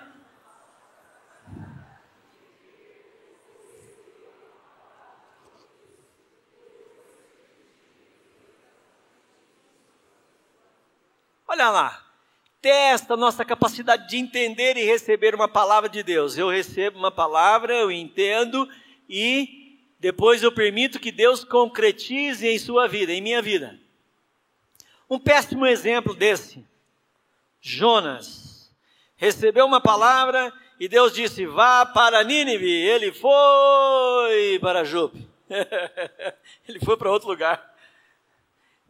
Olha 11.54 11.70
lá, 11.70 12.02
testa 12.62 13.18
nossa 13.18 13.44
capacidade 13.44 14.08
de 14.08 14.16
entender 14.16 14.78
e 14.78 14.86
receber 14.86 15.36
uma 15.36 15.50
palavra 15.50 15.90
de 15.90 16.02
Deus. 16.02 16.38
Eu 16.38 16.48
recebo 16.48 16.98
uma 16.98 17.12
palavra, 17.12 17.74
eu 17.74 17.92
entendo 17.92 18.70
e 19.10 19.78
depois 20.00 20.42
eu 20.44 20.54
permito 20.54 20.98
que 20.98 21.12
Deus 21.12 21.44
concretize 21.44 22.48
em 22.48 22.58
sua 22.58 22.88
vida, 22.88 23.12
em 23.12 23.20
minha 23.20 23.42
vida. 23.42 23.78
Um 25.10 25.20
péssimo 25.20 25.66
exemplo 25.66 26.16
desse, 26.16 26.66
Jonas 27.60 28.72
recebeu 29.18 29.66
uma 29.66 29.82
palavra 29.82 30.54
e 30.80 30.88
Deus 30.88 31.14
disse: 31.14 31.46
Vá 31.46 31.86
para 31.86 32.24
Nínive. 32.24 32.72
Ele 32.72 33.12
foi 33.12 34.58
para 34.62 34.86
Jope. 34.86 35.28
ele 36.66 36.80
foi 36.80 36.96
para 36.96 37.12
outro 37.12 37.28
lugar. 37.28 37.71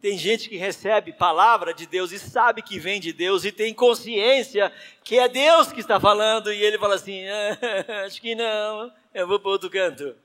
Tem 0.02 0.18
gente 0.18 0.48
que 0.48 0.56
recebe 0.56 1.12
palavra 1.12 1.72
de 1.72 1.86
Deus 1.86 2.10
e 2.10 2.18
sabe 2.18 2.60
que 2.60 2.76
vem 2.76 3.00
de 3.00 3.12
Deus 3.12 3.44
e 3.44 3.52
tem 3.52 3.72
consciência 3.72 4.72
que 5.04 5.16
é 5.16 5.28
Deus 5.28 5.72
que 5.72 5.78
está 5.78 6.00
falando 6.00 6.52
e 6.52 6.60
ele 6.60 6.76
fala 6.76 6.96
assim: 6.96 7.24
ah, 7.28 8.02
acho 8.04 8.20
que 8.20 8.34
não, 8.34 8.92
eu 9.14 9.28
vou 9.28 9.38
para 9.38 9.52
outro 9.52 9.70
canto, 9.70 10.16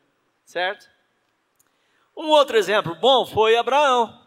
certo? 0.44 0.90
Um 2.16 2.26
outro 2.30 2.58
exemplo 2.58 2.96
bom 2.96 3.24
foi 3.24 3.56
Abraão. 3.56 4.20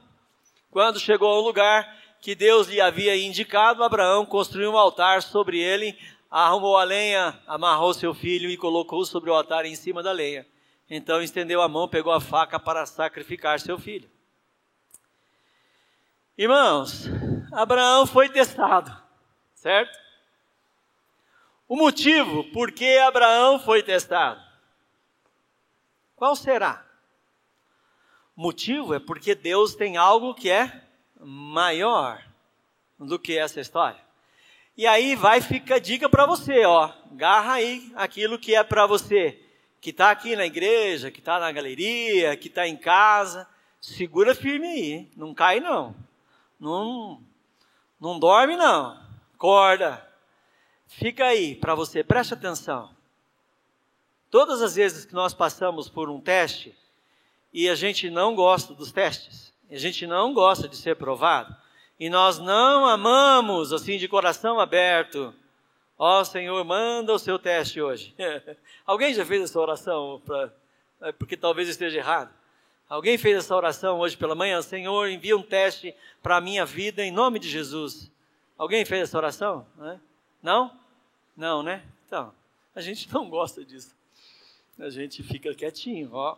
Quando 0.70 1.00
chegou 1.00 1.32
a 1.32 1.40
um 1.40 1.44
lugar 1.44 1.96
que 2.20 2.36
Deus 2.36 2.68
lhe 2.68 2.80
havia 2.80 3.16
indicado, 3.16 3.82
Abraão 3.82 4.24
construiu 4.24 4.70
um 4.70 4.78
altar 4.78 5.20
sobre 5.20 5.58
ele, 5.58 5.98
arrumou 6.30 6.76
a 6.76 6.84
lenha, 6.84 7.36
amarrou 7.44 7.92
seu 7.92 8.14
filho 8.14 8.48
e 8.48 8.56
colocou 8.56 9.04
sobre 9.04 9.30
o 9.30 9.34
altar 9.34 9.66
em 9.66 9.74
cima 9.74 10.00
da 10.00 10.12
lenha. 10.12 10.46
Então 10.88 11.20
estendeu 11.20 11.60
a 11.60 11.68
mão, 11.68 11.88
pegou 11.88 12.12
a 12.12 12.20
faca 12.20 12.60
para 12.60 12.86
sacrificar 12.86 13.58
seu 13.58 13.76
filho. 13.80 14.08
Irmãos, 16.40 17.04
Abraão 17.52 18.06
foi 18.06 18.30
testado, 18.30 18.90
certo? 19.54 19.94
O 21.68 21.76
motivo 21.76 22.44
por 22.44 22.72
que 22.72 22.96
Abraão 22.96 23.58
foi 23.58 23.82
testado? 23.82 24.40
Qual 26.16 26.34
será? 26.34 26.82
O 28.34 28.40
motivo 28.40 28.94
é 28.94 28.98
porque 28.98 29.34
Deus 29.34 29.74
tem 29.74 29.98
algo 29.98 30.32
que 30.32 30.50
é 30.50 30.82
maior 31.20 32.24
do 32.98 33.18
que 33.18 33.36
essa 33.36 33.60
história. 33.60 34.00
E 34.74 34.86
aí 34.86 35.14
vai 35.14 35.42
ficar 35.42 35.78
dica 35.78 36.08
para 36.08 36.24
você, 36.24 36.64
ó. 36.64 36.90
Garra 37.12 37.52
aí 37.52 37.92
aquilo 37.94 38.38
que 38.38 38.54
é 38.54 38.64
para 38.64 38.86
você, 38.86 39.38
que 39.78 39.90
está 39.90 40.10
aqui 40.10 40.34
na 40.34 40.46
igreja, 40.46 41.10
que 41.10 41.18
está 41.18 41.38
na 41.38 41.52
galeria, 41.52 42.34
que 42.34 42.48
está 42.48 42.66
em 42.66 42.78
casa. 42.78 43.46
Segura 43.78 44.34
firme 44.34 44.68
aí, 44.68 45.10
não 45.14 45.34
cai 45.34 45.60
não. 45.60 46.08
Não, 46.60 47.22
não 47.98 48.18
dorme 48.18 48.54
não. 48.54 49.00
Acorda. 49.34 50.06
Fica 50.86 51.24
aí 51.24 51.54
para 51.54 51.74
você, 51.74 52.04
preste 52.04 52.34
atenção. 52.34 52.94
Todas 54.30 54.60
as 54.60 54.74
vezes 54.74 55.04
que 55.04 55.14
nós 55.14 55.32
passamos 55.32 55.88
por 55.88 56.10
um 56.10 56.20
teste 56.20 56.76
e 57.52 57.68
a 57.68 57.74
gente 57.74 58.10
não 58.10 58.34
gosta 58.34 58.74
dos 58.74 58.92
testes, 58.92 59.52
a 59.70 59.76
gente 59.76 60.06
não 60.06 60.34
gosta 60.34 60.68
de 60.68 60.76
ser 60.76 60.96
provado, 60.96 61.56
e 61.98 62.08
nós 62.08 62.38
não 62.38 62.86
amamos 62.86 63.72
assim 63.72 63.98
de 63.98 64.06
coração 64.06 64.60
aberto, 64.60 65.34
ó 65.98 66.20
oh, 66.20 66.24
Senhor, 66.24 66.64
manda 66.64 67.12
o 67.12 67.18
seu 67.18 67.38
teste 67.38 67.80
hoje. 67.80 68.14
Alguém 68.86 69.14
já 69.14 69.24
fez 69.24 69.42
essa 69.42 69.58
oração? 69.58 70.22
Pra, 70.24 70.52
é, 71.02 71.12
porque 71.12 71.36
talvez 71.36 71.68
esteja 71.68 71.98
errado. 71.98 72.39
Alguém 72.90 73.16
fez 73.16 73.38
essa 73.38 73.54
oração 73.54 74.00
hoje 74.00 74.16
pela 74.16 74.34
manhã? 74.34 74.60
Senhor, 74.60 75.08
envia 75.08 75.36
um 75.36 75.42
teste 75.42 75.94
para 76.20 76.38
a 76.38 76.40
minha 76.40 76.66
vida 76.66 77.04
em 77.04 77.12
nome 77.12 77.38
de 77.38 77.48
Jesus. 77.48 78.10
Alguém 78.58 78.84
fez 78.84 79.02
essa 79.02 79.16
oração? 79.16 79.64
Não? 80.42 80.76
Não, 81.36 81.62
né? 81.62 81.84
Então, 82.04 82.34
a 82.74 82.80
gente 82.80 83.08
não 83.14 83.30
gosta 83.30 83.64
disso. 83.64 83.94
A 84.76 84.90
gente 84.90 85.22
fica 85.22 85.54
quietinho, 85.54 86.10
ó. 86.12 86.36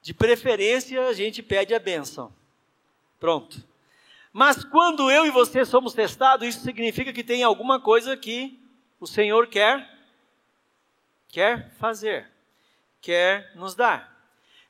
De 0.00 0.14
preferência, 0.14 1.04
a 1.04 1.12
gente 1.12 1.42
pede 1.42 1.74
a 1.74 1.80
bênção. 1.80 2.32
Pronto. 3.18 3.60
Mas 4.32 4.62
quando 4.62 5.10
eu 5.10 5.26
e 5.26 5.32
você 5.32 5.64
somos 5.64 5.92
testados, 5.92 6.46
isso 6.46 6.60
significa 6.60 7.12
que 7.12 7.24
tem 7.24 7.42
alguma 7.42 7.80
coisa 7.80 8.16
que 8.16 8.56
o 9.00 9.06
Senhor 9.06 9.48
quer 9.48 9.96
quer 11.28 11.70
fazer, 11.72 12.30
quer 13.00 13.50
nos 13.56 13.74
dar. 13.74 14.15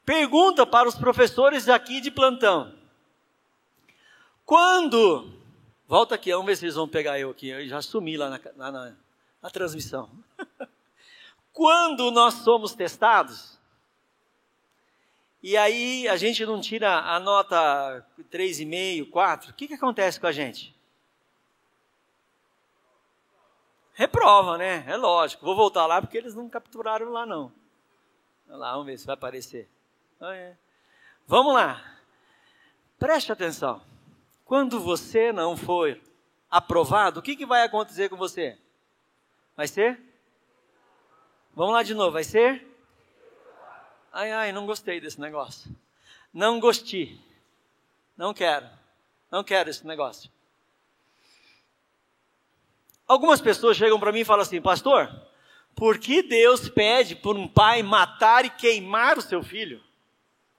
Pergunta 0.06 0.64
para 0.64 0.88
os 0.88 0.94
professores 0.94 1.68
aqui 1.68 2.00
de 2.00 2.12
plantão. 2.12 2.72
Quando. 4.44 5.34
Volta 5.88 6.14
aqui, 6.14 6.30
vamos 6.30 6.46
ver 6.46 6.56
se 6.56 6.64
eles 6.64 6.76
vão 6.76 6.88
pegar 6.88 7.18
eu 7.18 7.30
aqui. 7.30 7.48
Eu 7.48 7.66
já 7.66 7.82
sumi 7.82 8.16
lá 8.16 8.30
na, 8.30 8.40
na, 8.54 8.70
na, 8.72 8.96
na 9.42 9.50
transmissão. 9.50 10.08
Quando 11.52 12.12
nós 12.12 12.34
somos 12.34 12.72
testados, 12.72 13.58
e 15.42 15.56
aí 15.56 16.06
a 16.06 16.16
gente 16.16 16.46
não 16.46 16.60
tira 16.60 17.00
a 17.00 17.18
nota 17.18 18.06
3,5, 18.30 19.10
4, 19.10 19.50
o 19.50 19.54
que, 19.54 19.66
que 19.66 19.74
acontece 19.74 20.20
com 20.20 20.28
a 20.28 20.32
gente? 20.32 20.72
Reprova, 23.92 24.56
né? 24.56 24.84
É 24.86 24.96
lógico. 24.96 25.44
Vou 25.44 25.56
voltar 25.56 25.86
lá 25.86 26.00
porque 26.00 26.18
eles 26.18 26.34
não 26.34 26.48
capturaram 26.48 27.10
lá 27.10 27.26
não. 27.26 27.52
Olha 28.48 28.56
lá, 28.56 28.72
vamos 28.72 28.86
ver 28.86 28.98
se 28.98 29.06
vai 29.06 29.14
aparecer. 29.14 29.68
Ah, 30.20 30.34
é. 30.34 30.56
Vamos 31.26 31.54
lá. 31.54 31.84
Preste 32.98 33.30
atenção. 33.30 33.82
Quando 34.44 34.80
você 34.80 35.32
não 35.32 35.56
for 35.56 36.00
aprovado, 36.50 37.20
o 37.20 37.22
que, 37.22 37.36
que 37.36 37.44
vai 37.44 37.62
acontecer 37.64 38.08
com 38.08 38.16
você? 38.16 38.58
Vai 39.56 39.68
ser? 39.68 40.00
Vamos 41.54 41.72
lá 41.72 41.82
de 41.82 41.94
novo, 41.94 42.12
vai 42.12 42.24
ser? 42.24 42.66
Ai, 44.12 44.30
ai, 44.32 44.52
não 44.52 44.66
gostei 44.66 45.00
desse 45.00 45.20
negócio. 45.20 45.74
Não 46.32 46.60
gostei. 46.60 47.20
Não 48.16 48.32
quero. 48.32 48.68
Não 49.30 49.42
quero 49.42 49.68
esse 49.68 49.86
negócio. 49.86 50.30
Algumas 53.06 53.40
pessoas 53.40 53.76
chegam 53.76 54.00
para 54.00 54.12
mim 54.12 54.20
e 54.20 54.24
falam 54.24 54.42
assim, 54.42 54.60
pastor, 54.60 55.10
por 55.74 55.98
que 55.98 56.22
Deus 56.22 56.68
pede 56.68 57.14
por 57.14 57.36
um 57.36 57.46
pai 57.46 57.82
matar 57.82 58.44
e 58.44 58.50
queimar 58.50 59.18
o 59.18 59.22
seu 59.22 59.42
filho? 59.42 59.82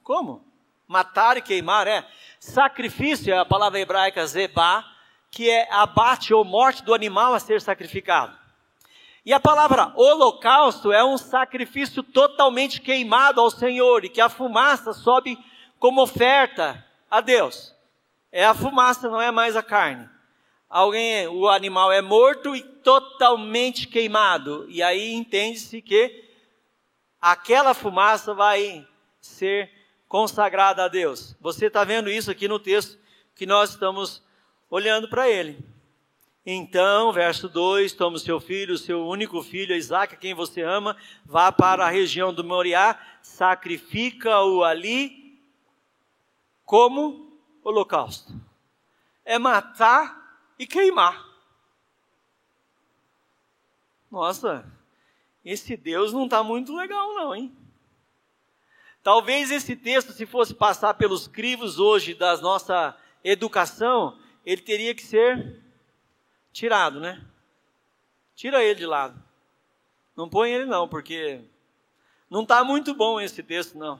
Como? 0.07 0.41
Matar 0.87 1.35
e 1.35 1.41
queimar 1.41 1.85
é. 1.85 2.07
Sacrifício 2.39 3.33
é 3.33 3.37
a 3.37 3.43
palavra 3.43 3.77
hebraica 3.77 4.25
zebá, 4.25 4.89
que 5.29 5.49
é 5.49 5.67
abate 5.69 6.33
ou 6.33 6.45
morte 6.45 6.81
do 6.81 6.93
animal 6.93 7.33
a 7.33 7.41
ser 7.41 7.59
sacrificado. 7.59 8.33
E 9.25 9.33
a 9.33 9.39
palavra 9.41 9.91
holocausto 9.97 10.93
é 10.93 11.03
um 11.03 11.17
sacrifício 11.17 12.01
totalmente 12.01 12.79
queimado 12.79 13.41
ao 13.41 13.51
Senhor 13.51 14.05
e 14.05 14.09
que 14.09 14.21
a 14.21 14.29
fumaça 14.29 14.93
sobe 14.93 15.37
como 15.77 16.01
oferta 16.01 16.85
a 17.11 17.19
Deus. 17.19 17.75
É 18.31 18.45
a 18.45 18.53
fumaça, 18.53 19.09
não 19.09 19.19
é 19.19 19.29
mais 19.29 19.57
a 19.57 19.61
carne. 19.61 20.07
Alguém, 20.69 21.27
o 21.27 21.49
animal 21.49 21.91
é 21.91 22.01
morto 22.01 22.55
e 22.55 22.63
totalmente 22.63 23.89
queimado. 23.89 24.65
E 24.69 24.81
aí 24.81 25.11
entende-se 25.11 25.81
que 25.81 26.23
aquela 27.19 27.73
fumaça 27.73 28.33
vai 28.33 28.87
ser 29.19 29.75
consagrada 30.07 30.85
a 30.85 30.87
Deus. 30.87 31.35
Você 31.39 31.67
está 31.67 31.83
vendo 31.83 32.09
isso 32.09 32.31
aqui 32.31 32.47
no 32.47 32.59
texto 32.59 32.97
que 33.35 33.45
nós 33.45 33.71
estamos 33.71 34.23
olhando 34.69 35.07
para 35.07 35.29
ele. 35.29 35.63
Então, 36.45 37.11
verso 37.11 37.49
2: 37.49 37.93
Toma 37.93 38.15
o 38.15 38.19
seu 38.19 38.39
filho, 38.39 38.75
o 38.75 38.77
seu 38.77 39.05
único 39.05 39.43
filho, 39.43 39.75
Isaac, 39.75 40.15
quem 40.17 40.33
você 40.33 40.61
ama, 40.61 40.95
vá 41.25 41.51
para 41.51 41.85
a 41.85 41.89
região 41.89 42.33
do 42.33 42.43
Moriá, 42.43 42.97
sacrifica-o 43.21 44.63
ali 44.63 45.37
como 46.63 47.37
holocausto. 47.63 48.33
É 49.25 49.37
matar 49.37 50.41
e 50.57 50.65
queimar. 50.65 51.27
Nossa, 54.09 54.65
esse 55.43 55.75
Deus 55.75 56.13
não 56.13 56.25
está 56.25 56.41
muito 56.41 56.73
legal, 56.73 57.13
não, 57.13 57.35
hein? 57.35 57.53
Talvez 59.07 59.51
esse 59.51 59.73
texto, 59.73 60.11
se 60.11 60.25
fosse 60.25 60.53
passar 60.53 60.95
pelos 60.95 61.29
crivos 61.29 61.79
hoje 61.79 62.13
da 62.13 62.35
nossa 62.41 62.93
educação, 63.23 64.19
ele 64.45 64.61
teria 64.61 64.93
que 64.93 65.01
ser 65.01 65.61
tirado, 66.51 66.99
né? 66.99 67.25
Tira 68.35 68.61
ele 68.61 68.75
de 68.75 68.85
lado. 68.85 69.17
Não 70.13 70.27
põe 70.27 70.51
ele 70.51 70.65
não, 70.65 70.89
porque 70.89 71.39
não 72.29 72.41
está 72.41 72.65
muito 72.65 72.93
bom 72.93 73.17
esse 73.17 73.41
texto, 73.41 73.77
não. 73.77 73.97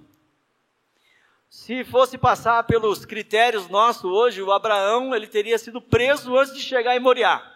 Se 1.49 1.85
fosse 1.85 2.17
passar 2.17 2.65
pelos 2.65 3.05
critérios 3.05 3.69
nossos 3.69 4.03
hoje, 4.03 4.41
o 4.41 4.51
Abraão 4.51 5.15
ele 5.15 5.27
teria 5.27 5.57
sido 5.57 5.81
preso 5.81 6.37
antes 6.37 6.53
de 6.53 6.61
chegar 6.61 6.97
em 6.97 6.99
Moriá, 6.99 7.55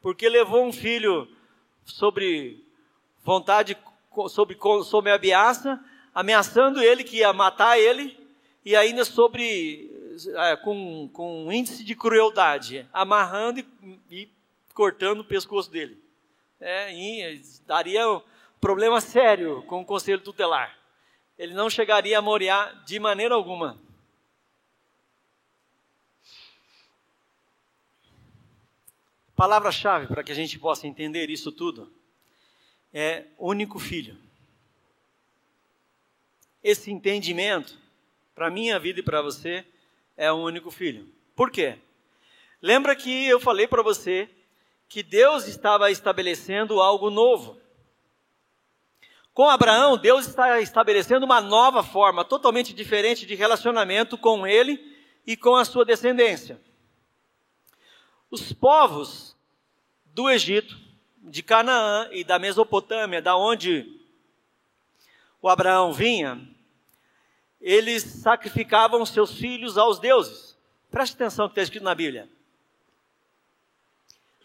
porque 0.00 0.28
levou 0.28 0.66
um 0.66 0.72
filho 0.72 1.28
sobre 1.84 2.66
vontade, 3.22 3.78
sobre, 4.28 4.58
sobre 4.82 5.12
ameaça, 5.12 5.80
ameaçando 6.14 6.82
ele 6.82 7.04
que 7.04 7.18
ia 7.18 7.32
matar 7.32 7.78
ele, 7.78 8.18
e 8.64 8.76
ainda 8.76 9.04
sobre 9.04 9.90
é, 10.36 10.56
com, 10.56 11.08
com 11.12 11.46
um 11.46 11.52
índice 11.52 11.82
de 11.84 11.94
crueldade, 11.94 12.86
amarrando 12.92 13.60
e, 13.60 13.66
e 14.10 14.28
cortando 14.74 15.20
o 15.20 15.24
pescoço 15.24 15.70
dele. 15.70 16.02
É, 16.60 16.94
e 16.94 17.42
daria 17.66 18.08
um 18.08 18.22
problema 18.60 19.00
sério 19.00 19.62
com 19.64 19.80
o 19.80 19.84
conselho 19.84 20.20
tutelar. 20.20 20.78
Ele 21.38 21.54
não 21.54 21.68
chegaria 21.68 22.18
a 22.18 22.22
Moriá 22.22 22.66
de 22.86 23.00
maneira 23.00 23.34
alguma. 23.34 23.78
Palavra-chave 29.34 30.06
para 30.06 30.22
que 30.22 30.30
a 30.30 30.34
gente 30.34 30.58
possa 30.58 30.86
entender 30.86 31.28
isso 31.30 31.50
tudo 31.50 31.92
é 32.92 33.24
único 33.38 33.78
filho. 33.78 34.16
Esse 36.62 36.90
entendimento, 36.90 37.78
para 38.34 38.50
minha 38.50 38.78
vida 38.78 39.00
e 39.00 39.02
para 39.02 39.20
você, 39.20 39.64
é 40.16 40.32
um 40.32 40.42
único 40.42 40.70
filho. 40.70 41.08
Por 41.34 41.50
quê? 41.50 41.78
Lembra 42.60 42.94
que 42.94 43.26
eu 43.26 43.40
falei 43.40 43.66
para 43.66 43.82
você 43.82 44.28
que 44.88 45.02
Deus 45.02 45.48
estava 45.48 45.90
estabelecendo 45.90 46.80
algo 46.80 47.10
novo. 47.10 47.60
Com 49.34 49.48
Abraão, 49.48 49.96
Deus 49.96 50.26
está 50.26 50.60
estabelecendo 50.60 51.24
uma 51.24 51.40
nova 51.40 51.82
forma, 51.82 52.24
totalmente 52.24 52.74
diferente 52.74 53.24
de 53.24 53.34
relacionamento 53.34 54.18
com 54.18 54.46
ele 54.46 54.94
e 55.26 55.36
com 55.36 55.56
a 55.56 55.64
sua 55.64 55.84
descendência. 55.84 56.60
Os 58.30 58.52
povos 58.52 59.34
do 60.04 60.28
Egito, 60.28 60.78
de 61.16 61.42
Canaã 61.42 62.08
e 62.12 62.22
da 62.22 62.38
Mesopotâmia, 62.38 63.22
da 63.22 63.36
onde 63.36 63.98
o 65.40 65.48
Abraão 65.48 65.92
vinha, 65.92 66.40
eles 67.62 68.02
sacrificavam 68.02 69.06
seus 69.06 69.38
filhos 69.38 69.78
aos 69.78 70.00
deuses. 70.00 70.58
Preste 70.90 71.14
atenção 71.14 71.46
que 71.46 71.52
está 71.52 71.62
escrito 71.62 71.84
na 71.84 71.94
Bíblia. 71.94 72.28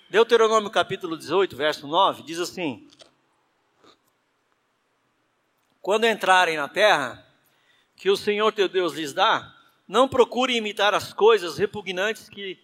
Deuteronômio 0.10 0.70
capítulo 0.70 1.18
18, 1.18 1.56
verso 1.56 1.88
9, 1.88 2.24
diz 2.24 2.40
assim: 2.40 2.88
Quando 5.82 6.06
entrarem 6.06 6.56
na 6.56 6.70
terra 6.70 7.26
que 7.96 8.10
o 8.10 8.16
Senhor 8.16 8.54
teu 8.54 8.70
Deus 8.70 8.94
lhes 8.94 9.12
dá, 9.12 9.54
não 9.88 10.08
procure 10.08 10.56
imitar 10.56 10.94
as 10.94 11.12
coisas 11.12 11.58
repugnantes 11.58 12.30
que 12.30 12.60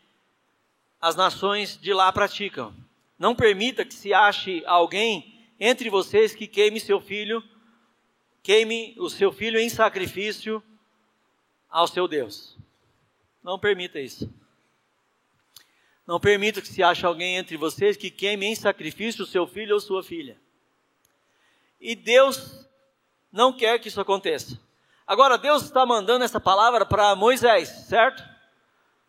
as 1.02 1.16
nações 1.16 1.78
de 1.82 1.94
lá 1.94 2.12
praticam. 2.12 2.74
Não 3.18 3.36
permita 3.36 3.84
que 3.84 3.94
se 3.94 4.14
ache 4.14 4.64
alguém 4.66 5.34
entre 5.60 5.90
vocês 5.90 6.36
que 6.36 6.48
queime 6.48 6.80
seu 6.80 7.02
filho, 7.02 7.44
queime 8.44 8.94
o 9.00 9.10
seu 9.10 9.32
filho 9.32 9.58
em 9.58 9.70
sacrifício 9.70 10.62
ao 11.70 11.88
seu 11.88 12.08
Deus. 12.08 12.58
Não 13.42 13.58
permita 13.58 14.00
isso. 14.00 14.32
Não 16.06 16.20
permita 16.20 16.62
que 16.62 16.68
se 16.68 16.84
ache 16.84 17.06
alguém 17.06 17.38
entre 17.38 17.56
vocês 17.56 17.96
que 17.96 18.12
queime 18.12 18.46
em 18.46 18.56
sacrifício 18.56 19.24
o 19.24 19.28
seu 19.28 19.48
filho 19.48 19.74
ou 19.74 19.80
sua 19.80 20.04
filha. 20.04 20.38
E 21.80 21.96
Deus 21.96 22.68
não 23.32 23.54
quer 23.54 23.80
que 23.80 23.88
isso 23.88 24.02
aconteça. 24.02 24.60
Agora, 25.08 25.38
Deus 25.38 25.64
está 25.64 25.86
mandando 25.86 26.24
essa 26.24 26.40
palavra 26.40 26.86
para 26.86 27.16
Moisés, 27.16 27.70
certo? 27.70 28.24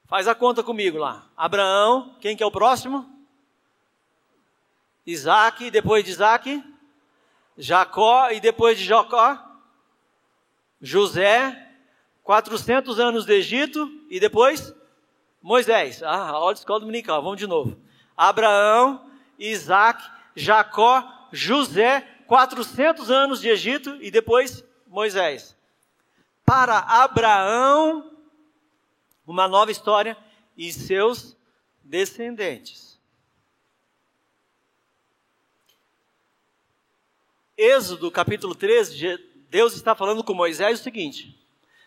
Faz 0.07 0.29
a 0.29 0.35
conta 0.35 0.63
comigo 0.63 0.99
lá. 0.99 1.29
Abraão, 1.37 2.17
quem 2.21 2.37
que 2.37 2.43
é 2.43 2.47
o 2.47 2.51
próximo? 2.51 3.09
Isaac, 5.07 5.71
depois 5.71 6.05
de 6.05 6.11
Isaac? 6.11 6.74
Jacó, 7.57 8.31
e 8.31 8.41
depois 8.41 8.79
de 8.79 8.85
Jacó? 8.85 9.39
José, 10.81 11.71
400 12.23 12.99
anos 12.99 13.25
do 13.25 13.33
Egito, 13.33 13.91
e 14.11 14.19
depois? 14.19 14.75
Moisés, 15.41 16.03
ah, 16.03 16.31
aula 16.31 16.55
de 16.55 16.61
escola 16.61 16.81
dominical, 16.81 17.23
vamos 17.23 17.39
de 17.39 17.47
novo. 17.47 17.79
Abraão, 18.17 19.11
Isaac, 19.39 20.03
Jacó, 20.35 21.29
José, 21.33 22.01
400 22.27 23.11
anos 23.11 23.41
de 23.41 23.49
Egito 23.49 23.97
e 24.01 24.11
depois 24.11 24.65
Moisés. 24.87 25.57
Para 26.47 26.79
Abraão, 26.79 28.11
uma 29.27 29.49
nova 29.49 29.71
história 29.71 30.17
e 30.57 30.73
seus 30.73 31.37
descendentes. 31.83 32.94
Êxodo 37.57 38.11
capítulo 38.11 38.53
13, 38.53 39.17
Deus 39.49 39.77
está 39.77 39.95
falando 39.95 40.25
com 40.25 40.35
Moisés 40.35 40.81
o 40.81 40.83
seguinte: 40.83 41.39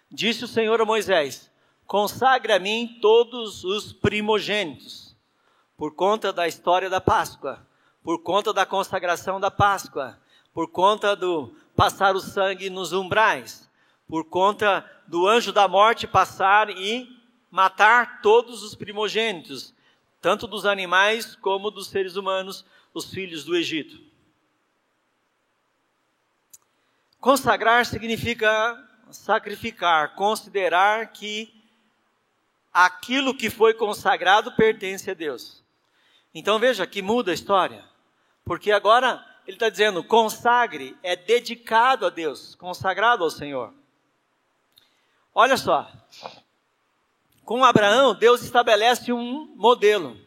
Disse 0.10 0.46
o 0.46 0.48
Senhor 0.48 0.80
a 0.80 0.86
Moisés: 0.86 1.52
consagre 1.86 2.54
a 2.54 2.60
mim 2.60 2.98
todos 3.02 3.66
os 3.66 3.92
primogênitos, 3.92 5.14
por 5.76 5.94
conta 5.94 6.32
da 6.32 6.48
história 6.48 6.90
da 6.90 7.02
Páscoa, 7.02 7.68
por 8.02 8.20
conta 8.20 8.54
da 8.54 8.66
consagração 8.66 9.42
da 9.42 9.52
Páscoa, 9.52 10.18
por 10.54 10.70
conta 10.70 11.18
do 11.18 11.54
passar 11.76 12.16
o 12.16 12.22
sangue 12.22 12.70
nos 12.70 12.94
umbrais, 12.94 13.70
por 14.08 14.24
conta 14.24 14.90
do 15.06 15.28
anjo 15.28 15.52
da 15.52 15.68
morte 15.68 16.08
passar 16.08 16.70
e 16.70 17.10
matar 17.52 18.22
todos 18.22 18.64
os 18.64 18.74
primogênitos, 18.74 19.74
tanto 20.22 20.48
dos 20.48 20.66
animais 20.66 21.36
como 21.36 21.70
dos 21.70 21.88
seres 21.88 22.16
humanos, 22.16 22.64
os 22.94 23.12
filhos 23.12 23.44
do 23.44 23.54
Egito. 23.54 24.07
Consagrar 27.20 27.86
significa 27.86 28.84
sacrificar, 29.12 30.16
considerar 30.16 31.08
que 31.08 31.54
aquilo 32.72 33.34
que 33.34 33.50
foi 33.50 33.74
consagrado 33.74 34.52
pertence 34.52 35.10
a 35.10 35.14
Deus. 35.14 35.64
Então 36.34 36.60
veja 36.60 36.86
que 36.86 37.02
muda 37.02 37.32
a 37.32 37.34
história, 37.34 37.84
porque 38.46 38.72
agora 38.72 39.26
ele 39.48 39.56
está 39.56 39.70
dizendo: 39.70 40.04
consagre, 40.04 40.96
é 41.02 41.16
dedicado 41.16 42.06
a 42.06 42.10
Deus, 42.10 42.54
consagrado 42.56 43.24
ao 43.24 43.32
Senhor. 43.32 43.74
Olha 45.34 45.58
só, 45.58 45.90
com 47.44 47.64
Abraão, 47.64 48.14
Deus 48.14 48.42
estabelece 48.44 49.12
um 49.14 49.54
modelo. 49.56 50.20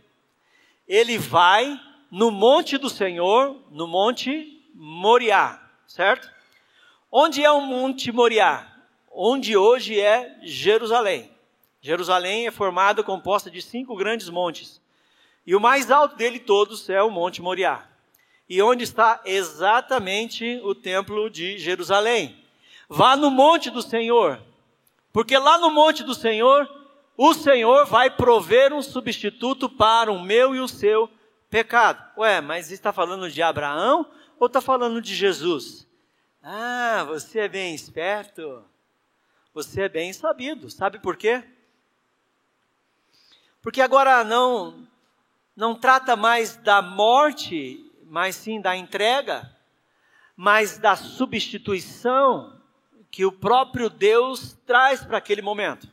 Ele 0.88 1.18
vai 1.18 1.81
no 2.11 2.31
monte 2.31 2.79
do 2.79 2.90
Senhor, 2.90 3.57
no 3.70 3.87
monte 3.87 4.64
Moriá, 4.74 5.62
certo? 5.87 6.39
Onde 7.12 7.44
é 7.44 7.51
o 7.51 7.61
monte 7.61 8.12
Moriá? 8.12 8.66
Onde 9.11 9.57
hoje 9.57 9.99
é 9.99 10.38
Jerusalém. 10.42 11.31
Jerusalém 11.81 12.46
é 12.46 12.51
formada, 12.51 13.03
composta 13.03 13.51
de 13.51 13.61
cinco 13.61 13.96
grandes 13.96 14.29
montes. 14.29 14.81
E 15.44 15.57
o 15.57 15.61
mais 15.61 15.90
alto 15.90 16.14
dele 16.14 16.38
todos 16.38 16.88
é 16.88 17.03
o 17.03 17.11
Monte 17.11 17.42
Moriá. 17.42 17.88
E 18.49 18.62
onde 18.62 18.85
está 18.85 19.20
exatamente 19.25 20.61
o 20.62 20.75
templo 20.75 21.29
de 21.31 21.59
Jerusalém? 21.59 22.37
Vá 22.88 23.16
no 23.16 23.31
monte 23.31 23.70
do 23.70 23.83
Senhor. 23.83 24.40
Porque 25.12 25.37
lá 25.37 25.59
no 25.59 25.70
monte 25.70 26.05
do 26.05 26.14
Senhor, 26.14 26.68
o 27.16 27.35
Senhor 27.35 27.87
vai 27.87 28.11
prover 28.11 28.73
um 28.73 28.83
substituto 28.83 29.68
para 29.68 30.12
o 30.12 30.23
meu 30.23 30.55
e 30.55 30.61
o 30.61 30.68
seu 30.68 31.11
pecado. 31.49 32.01
Ué, 32.18 32.40
mas 32.40 32.70
está 32.70 32.92
falando 32.92 33.31
de 33.31 33.42
Abraão 33.42 34.07
ou 34.38 34.46
está 34.46 34.61
falando 34.61 35.01
de 35.03 35.14
Jesus? 35.14 35.89
Ah, 36.42 37.05
você 37.07 37.40
é 37.40 37.48
bem 37.48 37.74
esperto. 37.74 38.64
Você 39.53 39.83
é 39.83 39.88
bem 39.88 40.11
sabido. 40.12 40.70
Sabe 40.70 40.98
por 40.98 41.16
quê? 41.16 41.44
Porque 43.61 43.83
agora 43.83 44.24
não 44.24 44.88
não 45.55 45.74
trata 45.74 46.16
mais 46.16 46.57
da 46.57 46.81
morte, 46.81 47.85
mas 48.05 48.35
sim 48.37 48.59
da 48.62 48.74
entrega, 48.74 49.55
mas 50.35 50.79
da 50.79 50.96
substituição 50.96 52.59
que 53.11 53.26
o 53.26 53.33
próprio 53.33 53.90
Deus 53.90 54.57
traz 54.64 55.05
para 55.05 55.18
aquele 55.18 55.42
momento. 55.42 55.87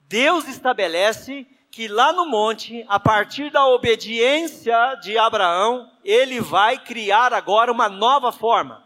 Deus 0.00 0.48
estabelece 0.48 1.46
que 1.70 1.86
lá 1.86 2.12
no 2.12 2.26
monte, 2.26 2.84
a 2.88 2.98
partir 2.98 3.50
da 3.52 3.64
obediência 3.66 4.96
de 4.96 5.16
Abraão, 5.16 5.88
ele 6.02 6.40
vai 6.40 6.82
criar 6.82 7.32
agora 7.32 7.70
uma 7.70 7.88
nova 7.88 8.32
forma 8.32 8.85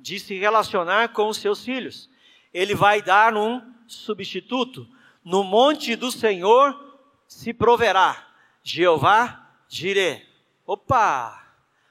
de 0.00 0.18
se 0.18 0.38
relacionar 0.38 1.10
com 1.10 1.28
os 1.28 1.38
seus 1.38 1.64
filhos. 1.64 2.08
Ele 2.52 2.74
vai 2.74 3.02
dar 3.02 3.36
um 3.36 3.60
substituto. 3.86 4.86
No 5.24 5.42
monte 5.42 5.96
do 5.96 6.10
Senhor 6.10 6.74
se 7.26 7.52
proverá. 7.52 8.26
Jeová 8.62 9.48
Jireh. 9.68 10.24
Opa! 10.66 11.44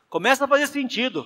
Começa 0.09 0.45
a 0.45 0.47
fazer 0.47 0.67
sentido. 0.67 1.25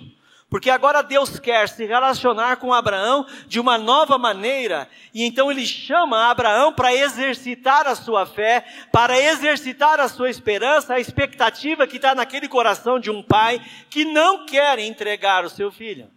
Porque 0.49 0.71
agora 0.71 1.03
Deus 1.03 1.39
quer 1.39 1.69
se 1.69 1.85
relacionar 1.85 2.57
com 2.57 2.73
Abraão 2.73 3.25
de 3.47 3.59
uma 3.59 3.77
nova 3.77 4.17
maneira, 4.17 4.89
e 5.13 5.23
então 5.23 5.51
ele 5.51 5.65
chama 5.65 6.27
Abraão 6.27 6.73
para 6.73 6.91
exercitar 6.93 7.85
a 7.85 7.93
sua 7.93 8.25
fé, 8.25 8.65
para 8.91 9.19
exercitar 9.19 9.99
a 9.99 10.07
sua 10.07 10.27
esperança, 10.27 10.95
a 10.95 10.99
expectativa 10.99 11.85
que 11.85 11.97
está 11.97 12.15
naquele 12.15 12.47
coração 12.47 12.99
de 12.99 13.11
um 13.11 13.21
pai 13.21 13.61
que 13.91 14.03
não 14.05 14.47
quer 14.47 14.79
entregar 14.79 15.45
o 15.45 15.49
seu 15.49 15.71
filho. 15.71 16.09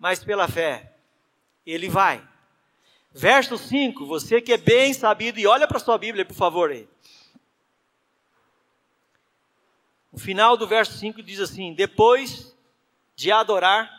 Mas 0.00 0.24
pela 0.24 0.48
fé, 0.48 0.96
ele 1.64 1.86
vai. 1.90 2.26
Verso 3.12 3.58
5, 3.58 4.06
você 4.06 4.40
que 4.40 4.54
é 4.54 4.56
bem 4.56 4.94
sabido, 4.94 5.38
e 5.38 5.46
olha 5.46 5.68
para 5.68 5.78
sua 5.78 5.98
Bíblia, 5.98 6.24
por 6.24 6.34
favor, 6.34 6.70
aí. 6.70 6.88
O 10.10 10.18
final 10.18 10.56
do 10.56 10.66
verso 10.66 10.94
5 10.94 11.22
diz 11.22 11.38
assim: 11.38 11.74
Depois 11.74 12.56
de 13.14 13.30
adorar, 13.30 13.90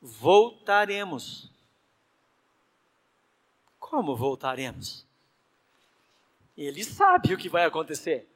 voltaremos. 0.00 1.50
Como 3.80 4.14
voltaremos? 4.14 5.04
Ele 6.56 6.84
sabe 6.84 7.34
o 7.34 7.36
que 7.36 7.48
vai 7.48 7.64
acontecer. 7.64 8.30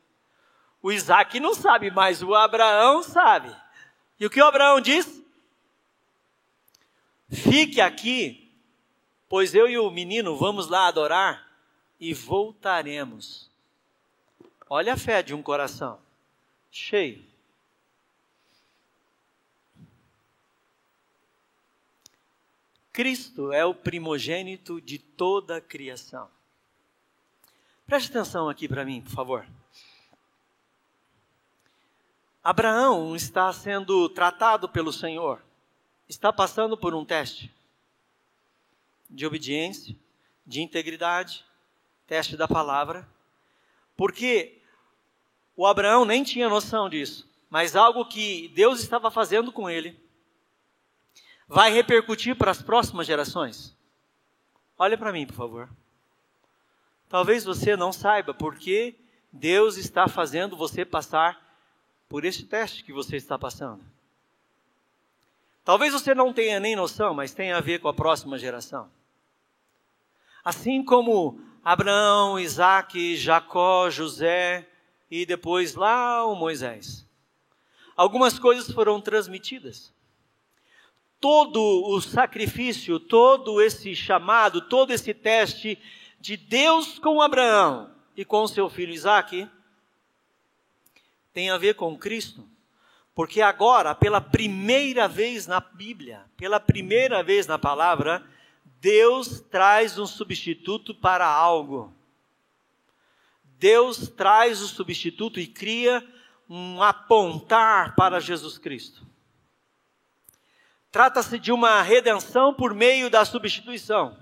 O 0.83 0.91
Isaac 0.91 1.39
não 1.39 1.55
sabe, 1.55 1.91
mas 1.91 2.21
o 2.21 2.35
Abraão 2.35 3.03
sabe. 3.03 3.55
E 4.19 4.27
o 4.27 4.31
que 4.31 4.43
o 4.43 4.47
Abraão 4.47 4.81
diz? 4.81 5.23
Fique 7.31 7.81
aqui, 7.81 8.51
pois 9.29 9.55
eu 9.55 9.69
e 9.69 9.79
o 9.79 9.91
menino 9.91 10.37
vamos 10.37 10.69
lá 10.69 10.89
adorar 10.89 11.47
e 12.01 12.15
voltaremos. 12.15 13.51
Olha 14.69 14.95
a 14.95 14.97
fé 14.97 15.23
de 15.23 15.35
um 15.35 15.43
coração 15.43 16.01
cheio. 16.71 17.25
Cristo 22.93 23.53
é 23.53 23.65
o 23.65 23.75
primogênito 23.75 24.81
de 24.81 24.99
toda 24.99 25.59
a 25.59 25.61
criação. 25.61 26.29
Preste 27.87 28.11
atenção 28.11 28.49
aqui 28.49 28.67
para 28.67 28.85
mim, 28.85 29.01
por 29.01 29.13
favor. 29.13 29.47
Abraão 32.43 33.15
está 33.15 33.53
sendo 33.53 34.09
tratado 34.09 34.69
pelo 34.69 34.93
Senhor, 34.93 35.41
está 36.09 36.33
passando 36.33 36.77
por 36.77 36.95
um 36.95 37.05
teste 37.05 37.55
de 39.11 39.27
obediência, 39.27 39.95
de 40.47 40.63
integridade, 40.63 41.45
teste 42.07 42.37
da 42.37 42.49
palavra, 42.49 43.09
porque 43.97 44.61
o 45.57 45.67
Abraão 45.67 46.05
nem 46.05 46.25
tinha 46.25 46.49
noção 46.49 46.89
disso, 46.89 47.29
mas 47.51 47.77
algo 47.77 48.05
que 48.05 48.49
Deus 48.49 48.81
estava 48.81 49.11
fazendo 49.11 49.53
com 49.53 49.69
ele 49.69 49.99
vai 51.47 51.73
repercutir 51.73 52.37
para 52.37 52.51
as 52.51 52.63
próximas 52.63 53.07
gerações. 53.07 53.77
Olha 54.79 54.97
para 54.97 55.13
mim, 55.13 55.27
por 55.27 55.35
favor. 55.35 55.69
Talvez 57.09 57.45
você 57.45 57.75
não 57.75 57.93
saiba 57.93 58.35
porque 58.35 58.95
Deus 59.33 59.77
está 59.77 60.07
fazendo 60.07 60.57
você 60.57 60.85
passar 60.85 61.43
por 62.09 62.25
esse 62.25 62.45
teste 62.45 62.85
que 62.85 62.93
você 62.93 63.17
está 63.17 63.39
passando. 63.39 63.83
Talvez 65.69 65.93
você 65.93 66.15
não 66.15 66.33
tenha 66.33 66.59
nem 66.59 66.75
noção, 66.75 67.13
mas 67.13 67.35
tem 67.35 67.53
a 67.53 67.61
ver 67.61 67.79
com 67.79 67.89
a 67.89 67.93
próxima 67.93 68.39
geração. 68.39 68.91
Assim 70.43 70.83
como 70.83 71.43
Abraão, 71.63 72.41
Isaac, 72.41 73.15
Jacó, 73.19 73.91
José 73.91 74.67
e 75.11 75.27
depois 75.27 75.75
lá 75.75 76.25
o 76.25 76.35
Moisés. 76.35 77.07
Algumas 77.95 78.39
coisas 78.39 78.73
foram 78.73 78.99
transmitidas. 78.99 79.93
Todo 81.21 81.61
o 81.61 82.01
sacrifício, 82.01 82.99
todo 82.99 83.61
esse 83.61 83.95
chamado, 83.95 84.63
todo 84.63 84.91
esse 84.91 85.13
teste 85.13 85.79
de 86.19 86.39
Deus 86.39 86.99
com 86.99 87.21
Abraão 87.21 87.91
e 88.17 88.25
com 88.25 88.49
seu 88.49 88.71
filho 88.71 88.95
Isaac 88.95 89.47
tem 91.35 91.51
a 91.51 91.59
ver 91.59 91.75
com 91.75 91.95
Cristo. 91.95 92.49
Porque 93.19 93.43
agora, 93.43 93.97
pela 93.97 94.21
primeira 94.21 95.09
vez 95.09 95.45
na 95.45 95.59
Bíblia, 95.59 96.25
pela 96.37 96.61
primeira 96.61 97.21
vez 97.21 97.49
na 97.49 97.59
palavra, 97.59 98.25
Deus 98.81 99.41
traz 99.41 99.99
um 99.99 100.07
substituto 100.07 100.95
para 100.95 101.27
algo. 101.27 101.93
Deus 103.59 104.07
traz 104.07 104.61
o 104.61 104.69
substituto 104.69 105.41
e 105.41 105.49
cria 105.49 106.01
um 106.49 106.81
apontar 106.81 107.97
para 107.97 108.21
Jesus 108.21 108.57
Cristo. 108.57 109.05
Trata-se 110.89 111.41
de 111.41 111.51
uma 111.51 111.83
redenção 111.83 112.55
por 112.55 112.73
meio 112.73 113.11
da 113.11 113.25
substituição. 113.25 114.17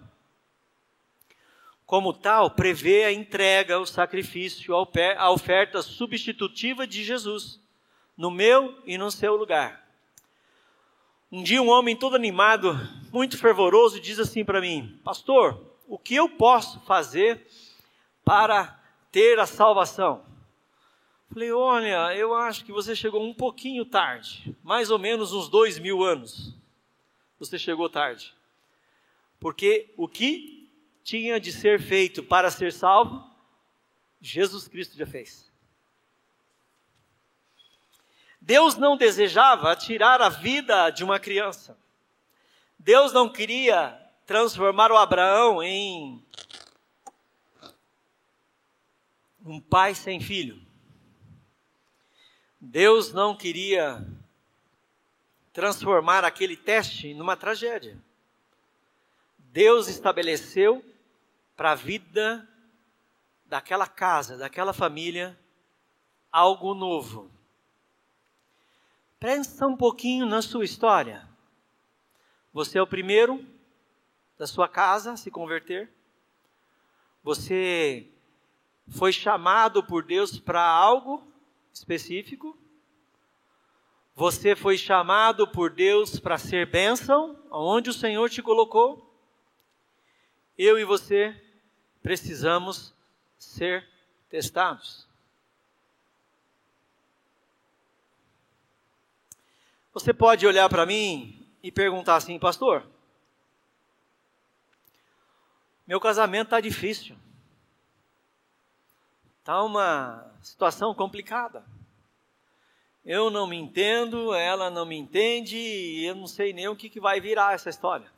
Como 1.85 2.15
tal, 2.15 2.53
prevê 2.53 3.05
a 3.05 3.13
entrega, 3.13 3.79
o 3.79 3.85
sacrifício, 3.85 4.75
a 5.19 5.31
oferta 5.31 5.83
substitutiva 5.83 6.87
de 6.87 7.05
Jesus, 7.05 7.61
no 8.17 8.31
meu 8.31 8.81
e 8.87 8.97
no 8.97 9.11
seu 9.11 9.37
lugar. 9.37 9.87
Um 11.31 11.43
dia, 11.43 11.61
um 11.61 11.69
homem 11.69 11.97
todo 11.97 12.17
animado, 12.17 12.79
muito 13.13 13.37
fervoroso, 13.37 14.01
diz 14.01 14.19
assim 14.19 14.45
para 14.45 14.61
mim: 14.61 14.99
Pastor, 15.05 15.61
o 15.87 15.99
que 15.99 16.15
eu 16.15 16.29
posso 16.29 16.81
fazer 16.81 17.47
para 18.25 18.81
ter 19.11 19.39
a 19.39 19.47
salvação? 19.47 20.25
Falei: 21.33 21.53
Olha, 21.53 22.15
eu 22.15 22.35
acho 22.35 22.65
que 22.65 22.73
você 22.73 22.95
chegou 22.95 23.23
um 23.23 23.35
pouquinho 23.35 23.85
tarde, 23.85 24.57
mais 24.63 24.91
ou 24.91 24.99
menos 24.99 25.33
uns 25.33 25.49
dois 25.49 25.79
mil 25.79 26.03
anos. 26.03 26.55
Você 27.39 27.59
chegou 27.59 27.91
tarde. 27.91 28.35
Porque 29.39 29.93
o 29.97 30.09
que 30.09 30.71
tinha 31.05 31.39
de 31.39 31.53
ser 31.53 31.81
feito 31.81 32.23
para 32.23 32.51
ser 32.51 32.73
salvo, 32.73 33.23
Jesus 34.21 34.67
Cristo 34.67 34.97
já 34.97 35.07
fez. 35.07 35.51
Deus 38.47 38.77
não 38.77 38.97
desejava 38.97 39.75
tirar 39.75 40.23
a 40.23 40.29
vida 40.29 40.89
de 40.91 41.03
uma 41.03 41.19
criança. 41.19 41.77
Deus 42.79 43.13
não 43.13 43.29
queria 43.29 44.01
transformar 44.25 44.93
o 44.93 44.97
Abraão 44.97 45.61
em 45.61 46.25
um 49.45 49.61
pai 49.61 49.97
sem 49.97 50.21
filho. 50.21 50.65
Deus 52.61 53.13
não 53.13 53.37
queria 53.37 54.07
transformar 55.53 56.25
aquele 56.25 56.57
teste 56.57 57.15
numa 57.15 57.37
tragédia. 57.37 58.01
Deus 59.39 59.89
estabeleceu 59.89 60.85
para 61.57 61.73
a 61.73 61.75
vida 61.75 62.49
daquela 63.45 63.89
casa, 63.89 64.39
daquela 64.39 64.73
família, 64.73 65.37
algo 66.31 66.75
novo. 66.75 67.35
Pensa 69.27 69.67
um 69.67 69.77
pouquinho 69.77 70.25
na 70.25 70.41
sua 70.41 70.65
história. 70.65 71.29
Você 72.53 72.79
é 72.79 72.83
o 72.83 72.87
primeiro 72.87 73.45
da 74.39 74.47
sua 74.47 74.69
casa 74.69 75.11
a 75.11 75.17
se 75.17 75.33
converter. 75.33 75.91
Você 77.25 78.07
foi 78.87 79.13
chamado 79.13 79.83
por 79.83 80.05
Deus 80.05 80.39
para 80.39 80.65
algo 80.65 81.27
específico. 81.73 82.57
Você 84.15 84.55
foi 84.55 84.79
chamado 84.79 85.49
por 85.49 85.71
Deus 85.71 86.21
para 86.21 86.39
ser 86.39 86.65
bênção, 86.65 87.37
aonde 87.51 87.91
o 87.91 87.93
Senhor 87.93 88.31
te 88.31 88.41
colocou. 88.41 89.13
Eu 90.57 90.79
e 90.79 90.85
você 90.85 91.35
precisamos 92.01 92.95
ser 93.37 93.85
testados. 94.29 95.06
Você 99.97 100.13
pode 100.13 100.47
olhar 100.47 100.69
para 100.69 100.85
mim 100.85 101.49
e 101.63 101.73
perguntar 101.73 102.17
assim, 102.17 102.39
pastor, 102.39 102.87
meu 105.87 105.99
casamento 105.99 106.49
está 106.49 106.61
difícil. 106.61 107.17
Está 109.39 109.63
uma 109.63 110.31
situação 110.43 110.95
complicada. 110.95 111.65
Eu 113.07 113.31
não 113.31 113.47
me 113.47 113.57
entendo, 113.57 114.35
ela 114.35 114.69
não 114.69 114.85
me 114.85 114.99
entende, 114.99 115.57
e 115.57 116.05
eu 116.05 116.15
não 116.15 116.27
sei 116.27 116.53
nem 116.53 116.69
o 116.69 116.77
que, 116.77 116.91
que 116.91 117.01
vai 117.01 117.19
virar 117.19 117.55
essa 117.55 117.71
história. 117.71 118.13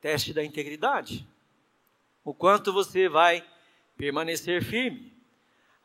Teste 0.00 0.32
da 0.32 0.42
integridade. 0.42 1.28
O 2.24 2.32
quanto 2.32 2.72
você 2.72 3.06
vai 3.06 3.46
permanecer 3.98 4.64
firme 4.64 5.14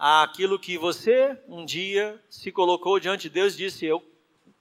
aquilo 0.04 0.58
que 0.58 0.80
você 0.80 1.40
um 1.48 1.64
dia 1.64 2.20
se 2.28 2.52
colocou 2.52 3.00
diante 3.00 3.24
de 3.24 3.30
Deus 3.30 3.54
e 3.54 3.58
disse: 3.58 3.86
Eu, 3.86 4.04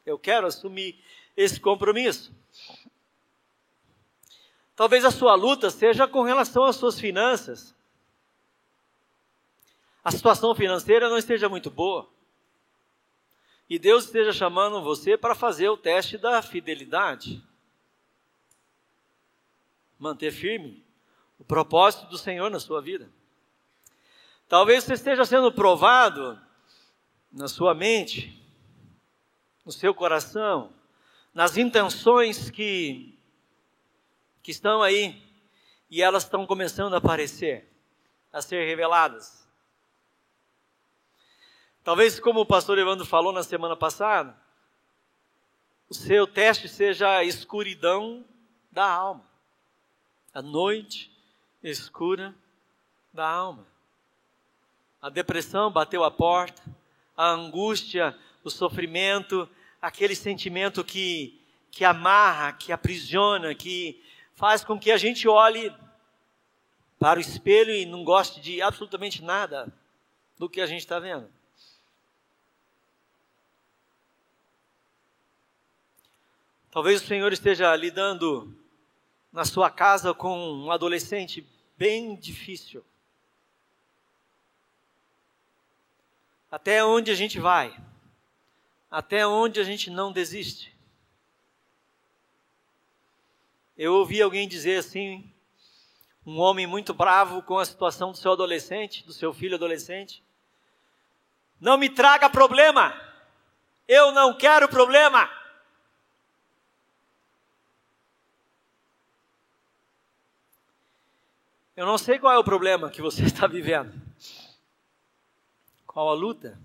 eu 0.05 0.19
quero 0.19 0.47
assumir 0.47 1.03
esse 1.35 1.59
compromisso. 1.59 2.31
Talvez 4.77 5.03
a 5.03 5.11
sua 5.11 5.35
luta 5.35 5.71
seja 5.71 6.07
com 6.07 6.23
relação 6.23 6.65
às 6.65 6.77
suas 6.77 7.01
finanças. 7.01 7.75
A 10.05 10.11
situação 10.11 10.55
financeira 10.55 11.09
não 11.09 11.17
esteja 11.17 11.49
muito 11.49 11.71
boa. 11.71 12.07
E 13.69 13.79
Deus 13.79 14.05
esteja 14.05 14.33
chamando 14.33 14.83
você 14.83 15.17
para 15.17 15.35
fazer 15.35 15.71
o 15.71 15.77
teste 15.77 16.19
da 16.19 16.43
fidelidade. 16.43 17.43
Manter 19.99 20.33
firme 20.33 20.85
o 21.39 21.45
propósito 21.45 22.07
do 22.07 22.19
Senhor 22.19 22.51
na 22.51 22.61
sua 22.61 22.83
vida. 22.83 23.11
Talvez 24.51 24.83
você 24.83 24.95
esteja 24.95 25.25
sendo 25.25 25.53
provado 25.53 26.37
na 27.31 27.47
sua 27.47 27.73
mente, 27.73 28.37
no 29.65 29.71
seu 29.71 29.95
coração, 29.95 30.73
nas 31.33 31.57
intenções 31.57 32.51
que, 32.51 33.17
que 34.43 34.51
estão 34.51 34.83
aí 34.83 35.23
e 35.89 36.03
elas 36.03 36.25
estão 36.25 36.45
começando 36.45 36.95
a 36.95 36.97
aparecer, 36.99 37.73
a 38.33 38.43
ser 38.43 38.67
reveladas. 38.67 39.49
Talvez, 41.85 42.19
como 42.19 42.41
o 42.41 42.47
pastor 42.47 42.77
Evandro 42.77 43.07
falou 43.07 43.33
na 43.33 43.45
semana 43.45 43.77
passada, 43.77 44.37
o 45.89 45.95
seu 45.95 46.27
teste 46.27 46.69
seja 46.69 47.19
a 47.19 47.23
escuridão 47.23 48.25
da 48.73 48.91
alma, 48.91 49.31
a 50.35 50.43
noite 50.43 51.09
escura 51.63 52.35
da 53.15 53.31
alma. 53.31 53.71
A 55.01 55.09
depressão 55.09 55.71
bateu 55.71 56.05
a 56.05 56.11
porta, 56.11 56.63
a 57.17 57.31
angústia 57.31 58.17
o 58.43 58.51
sofrimento, 58.51 59.49
aquele 59.81 60.15
sentimento 60.15 60.85
que, 60.85 61.39
que 61.71 61.85
amarra, 61.85 62.53
que 62.53 62.73
aprisiona, 62.73 63.55
que 63.55 64.03
faz 64.35 64.65
com 64.65 64.79
que 64.79 64.91
a 64.91 64.97
gente 64.97 65.29
olhe 65.29 65.73
para 66.99 67.19
o 67.19 67.21
espelho 67.21 67.73
e 67.73 67.87
não 67.87 68.05
goste 68.05 68.41
de 68.41 68.61
absolutamente 68.61 69.23
nada 69.23 69.73
do 70.39 70.49
que 70.49 70.61
a 70.61 70.67
gente 70.67 70.81
está 70.81 70.99
vendo. 70.99 71.29
Talvez 76.71 77.03
o 77.03 77.07
Senhor 77.07 77.33
esteja 77.33 77.75
lidando 77.75 78.57
na 79.33 79.45
sua 79.45 79.69
casa 79.71 80.15
com 80.15 80.65
um 80.65 80.71
adolescente 80.71 81.47
bem 81.77 82.15
difícil. 82.15 82.85
Até 86.51 86.85
onde 86.85 87.11
a 87.11 87.15
gente 87.15 87.39
vai? 87.39 87.79
Até 88.91 89.25
onde 89.27 89.61
a 89.61 89.65
gente 89.65 89.89
não 89.89 90.11
desiste? 90.11 90.77
Eu 93.79 93.95
ouvi 93.95 94.21
alguém 94.21 94.49
dizer 94.49 94.79
assim, 94.79 95.33
um 96.27 96.39
homem 96.39 96.67
muito 96.67 96.93
bravo 96.93 97.41
com 97.43 97.59
a 97.59 97.65
situação 97.65 98.11
do 98.11 98.19
seu 98.19 98.33
adolescente, 98.33 99.07
do 99.07 99.13
seu 99.13 99.33
filho 99.33 99.55
adolescente. 99.55 100.23
Não 101.61 101.79
me 101.79 101.89
traga 101.89 102.29
problema. 102.29 103.01
Eu 103.87 104.13
não 104.13 104.37
quero 104.37 104.69
problema. 104.69 105.31
Eu 111.77 111.87
não 111.87 111.97
sei 111.97 112.19
qual 112.19 112.35
é 112.35 112.39
o 112.39 112.45
problema 112.45 112.91
que 112.91 113.01
você 113.01 113.23
está 113.25 113.47
vivendo. 113.47 114.10
Qual 115.93 116.09
a 116.09 116.13
luta? 116.15 116.57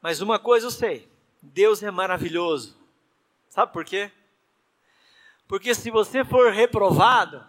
Mas 0.00 0.20
uma 0.20 0.36
coisa 0.36 0.66
eu 0.66 0.70
sei: 0.72 1.08
Deus 1.40 1.80
é 1.80 1.92
maravilhoso. 1.92 2.76
Sabe 3.48 3.72
por 3.72 3.84
quê? 3.84 4.10
Porque 5.46 5.76
se 5.76 5.92
você 5.92 6.24
for 6.24 6.52
reprovado, 6.52 7.46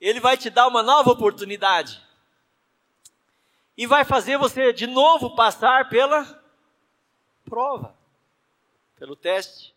Ele 0.00 0.20
vai 0.20 0.38
te 0.38 0.48
dar 0.48 0.66
uma 0.66 0.82
nova 0.82 1.10
oportunidade. 1.10 2.02
E 3.76 3.86
vai 3.86 4.06
fazer 4.06 4.38
você 4.38 4.72
de 4.72 4.86
novo 4.86 5.36
passar 5.36 5.90
pela 5.90 6.42
prova, 7.44 7.94
pelo 8.98 9.14
teste. 9.14 9.74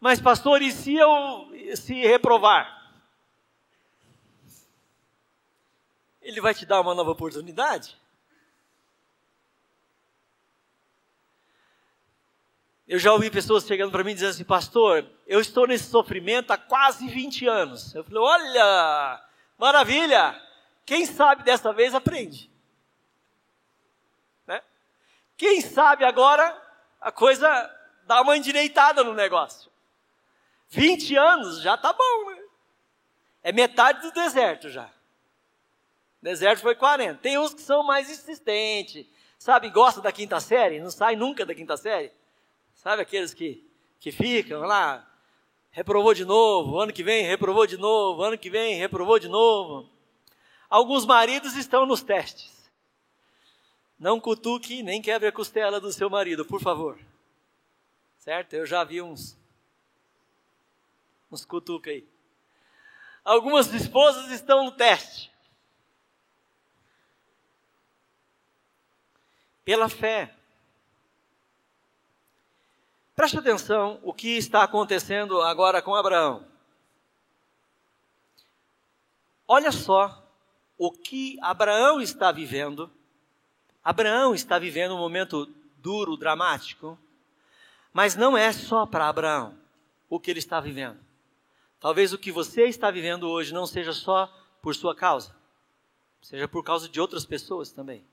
Mas, 0.00 0.20
pastor, 0.20 0.62
e 0.62 0.72
se 0.72 0.96
eu 0.96 1.48
se 1.76 1.94
reprovar? 1.94 2.79
Ele 6.20 6.40
vai 6.40 6.54
te 6.54 6.66
dar 6.66 6.80
uma 6.80 6.94
nova 6.94 7.10
oportunidade? 7.10 7.96
Eu 12.90 12.98
já 12.98 13.12
ouvi 13.12 13.30
pessoas 13.30 13.64
chegando 13.64 13.92
para 13.92 14.02
mim 14.02 14.14
dizendo 14.14 14.30
assim, 14.30 14.44
pastor, 14.44 15.08
eu 15.24 15.40
estou 15.40 15.64
nesse 15.64 15.84
sofrimento 15.84 16.50
há 16.50 16.58
quase 16.58 17.06
20 17.06 17.46
anos. 17.46 17.94
Eu 17.94 18.02
falei, 18.02 18.18
olha, 18.18 19.24
maravilha, 19.56 20.42
quem 20.84 21.06
sabe 21.06 21.44
dessa 21.44 21.72
vez 21.72 21.94
aprende. 21.94 22.50
Né? 24.44 24.60
Quem 25.36 25.60
sabe 25.60 26.04
agora 26.04 26.60
a 27.00 27.12
coisa 27.12 27.48
dá 28.02 28.20
uma 28.22 28.36
endireitada 28.36 29.04
no 29.04 29.14
negócio. 29.14 29.70
20 30.70 31.16
anos 31.16 31.62
já 31.62 31.76
tá 31.76 31.92
bom, 31.92 32.30
né? 32.30 32.42
É 33.44 33.52
metade 33.52 34.02
do 34.02 34.10
deserto 34.10 34.68
já. 34.68 34.90
Deserto 36.22 36.60
foi 36.60 36.74
40. 36.74 37.20
Tem 37.20 37.38
uns 37.38 37.54
que 37.54 37.62
são 37.62 37.82
mais 37.82 38.10
insistentes, 38.10 39.06
sabe, 39.38 39.70
gosta 39.70 40.00
da 40.00 40.12
quinta 40.12 40.38
série, 40.40 40.80
não 40.80 40.90
sai 40.90 41.16
nunca 41.16 41.46
da 41.46 41.54
quinta 41.54 41.76
série. 41.76 42.12
Sabe 42.74 43.02
aqueles 43.02 43.32
que, 43.32 43.66
que 43.98 44.12
ficam 44.12 44.60
lá, 44.62 45.06
reprovou 45.70 46.14
de 46.14 46.24
novo, 46.24 46.78
ano 46.78 46.92
que 46.92 47.02
vem 47.02 47.24
reprovou 47.26 47.66
de 47.66 47.76
novo, 47.76 48.22
ano 48.22 48.38
que 48.38 48.50
vem 48.50 48.76
reprovou 48.76 49.18
de 49.18 49.28
novo. 49.28 49.88
Alguns 50.68 51.04
maridos 51.04 51.56
estão 51.56 51.86
nos 51.86 52.02
testes. 52.02 52.70
Não 53.98 54.20
cutuque 54.20 54.82
nem 54.82 55.02
quebre 55.02 55.28
a 55.28 55.32
costela 55.32 55.80
do 55.80 55.92
seu 55.92 56.08
marido, 56.08 56.44
por 56.44 56.60
favor. 56.60 56.98
Certo? 58.18 58.54
Eu 58.54 58.64
já 58.64 58.84
vi 58.84 59.02
uns. 59.02 59.36
Uns 61.30 61.44
cutuca 61.44 61.90
aí. 61.90 62.06
Algumas 63.24 63.72
esposas 63.72 64.30
estão 64.30 64.64
no 64.64 64.72
teste. 64.72 65.29
Pela 69.70 69.88
fé. 69.88 70.34
Preste 73.14 73.38
atenção 73.38 74.00
o 74.02 74.12
que 74.12 74.36
está 74.36 74.64
acontecendo 74.64 75.40
agora 75.40 75.80
com 75.80 75.94
Abraão. 75.94 76.44
Olha 79.46 79.70
só 79.70 80.28
o 80.76 80.90
que 80.90 81.38
Abraão 81.40 82.00
está 82.00 82.32
vivendo. 82.32 82.90
Abraão 83.84 84.34
está 84.34 84.58
vivendo 84.58 84.96
um 84.96 84.98
momento 84.98 85.46
duro, 85.76 86.16
dramático, 86.16 86.98
mas 87.92 88.16
não 88.16 88.36
é 88.36 88.52
só 88.52 88.84
para 88.84 89.08
Abraão 89.08 89.56
o 90.08 90.18
que 90.18 90.32
ele 90.32 90.40
está 90.40 90.58
vivendo. 90.58 90.98
Talvez 91.78 92.12
o 92.12 92.18
que 92.18 92.32
você 92.32 92.64
está 92.64 92.90
vivendo 92.90 93.30
hoje 93.30 93.54
não 93.54 93.68
seja 93.68 93.92
só 93.92 94.26
por 94.60 94.74
sua 94.74 94.96
causa, 94.96 95.32
seja 96.20 96.48
por 96.48 96.64
causa 96.64 96.88
de 96.88 97.00
outras 97.00 97.24
pessoas 97.24 97.70
também. 97.70 98.04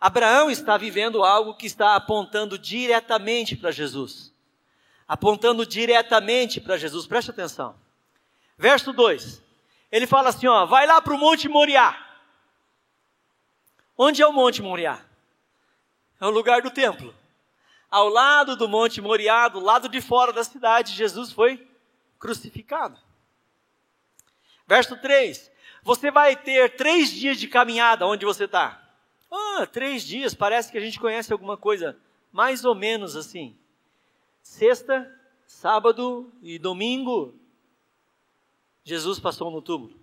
Abraão 0.00 0.50
está 0.50 0.78
vivendo 0.78 1.22
algo 1.22 1.54
que 1.54 1.66
está 1.66 1.94
apontando 1.94 2.58
diretamente 2.58 3.54
para 3.54 3.70
Jesus. 3.70 4.32
Apontando 5.06 5.66
diretamente 5.66 6.58
para 6.60 6.78
Jesus. 6.78 7.06
Preste 7.06 7.30
atenção. 7.30 7.78
Verso 8.56 8.92
2. 8.94 9.42
Ele 9.92 10.06
fala 10.06 10.30
assim, 10.30 10.46
ó, 10.46 10.64
vai 10.64 10.86
lá 10.86 11.02
para 11.02 11.12
o 11.12 11.18
Monte 11.18 11.48
Moriá. 11.48 12.06
Onde 13.98 14.22
é 14.22 14.26
o 14.26 14.32
Monte 14.32 14.62
Moriá? 14.62 15.04
É 16.18 16.24
o 16.24 16.30
lugar 16.30 16.62
do 16.62 16.70
templo. 16.70 17.14
Ao 17.90 18.08
lado 18.08 18.56
do 18.56 18.68
Monte 18.68 19.00
Moriá, 19.00 19.48
do 19.48 19.60
lado 19.60 19.88
de 19.88 20.00
fora 20.00 20.32
da 20.32 20.44
cidade, 20.44 20.94
Jesus 20.94 21.32
foi 21.32 21.68
crucificado. 22.18 22.98
Verso 24.66 24.96
3. 24.96 25.50
Você 25.82 26.10
vai 26.10 26.36
ter 26.36 26.76
três 26.76 27.10
dias 27.10 27.38
de 27.38 27.48
caminhada 27.48 28.06
onde 28.06 28.24
você 28.24 28.44
está. 28.44 28.89
Ah, 29.30 29.66
três 29.66 30.02
dias, 30.02 30.34
parece 30.34 30.72
que 30.72 30.78
a 30.78 30.80
gente 30.80 30.98
conhece 30.98 31.32
alguma 31.32 31.56
coisa 31.56 31.96
mais 32.32 32.64
ou 32.64 32.74
menos 32.74 33.16
assim. 33.16 33.56
Sexta, 34.42 35.10
sábado 35.46 36.32
e 36.42 36.58
domingo, 36.58 37.34
Jesus 38.84 39.18
passou 39.20 39.50
no 39.50 39.62
túmulo. 39.62 39.98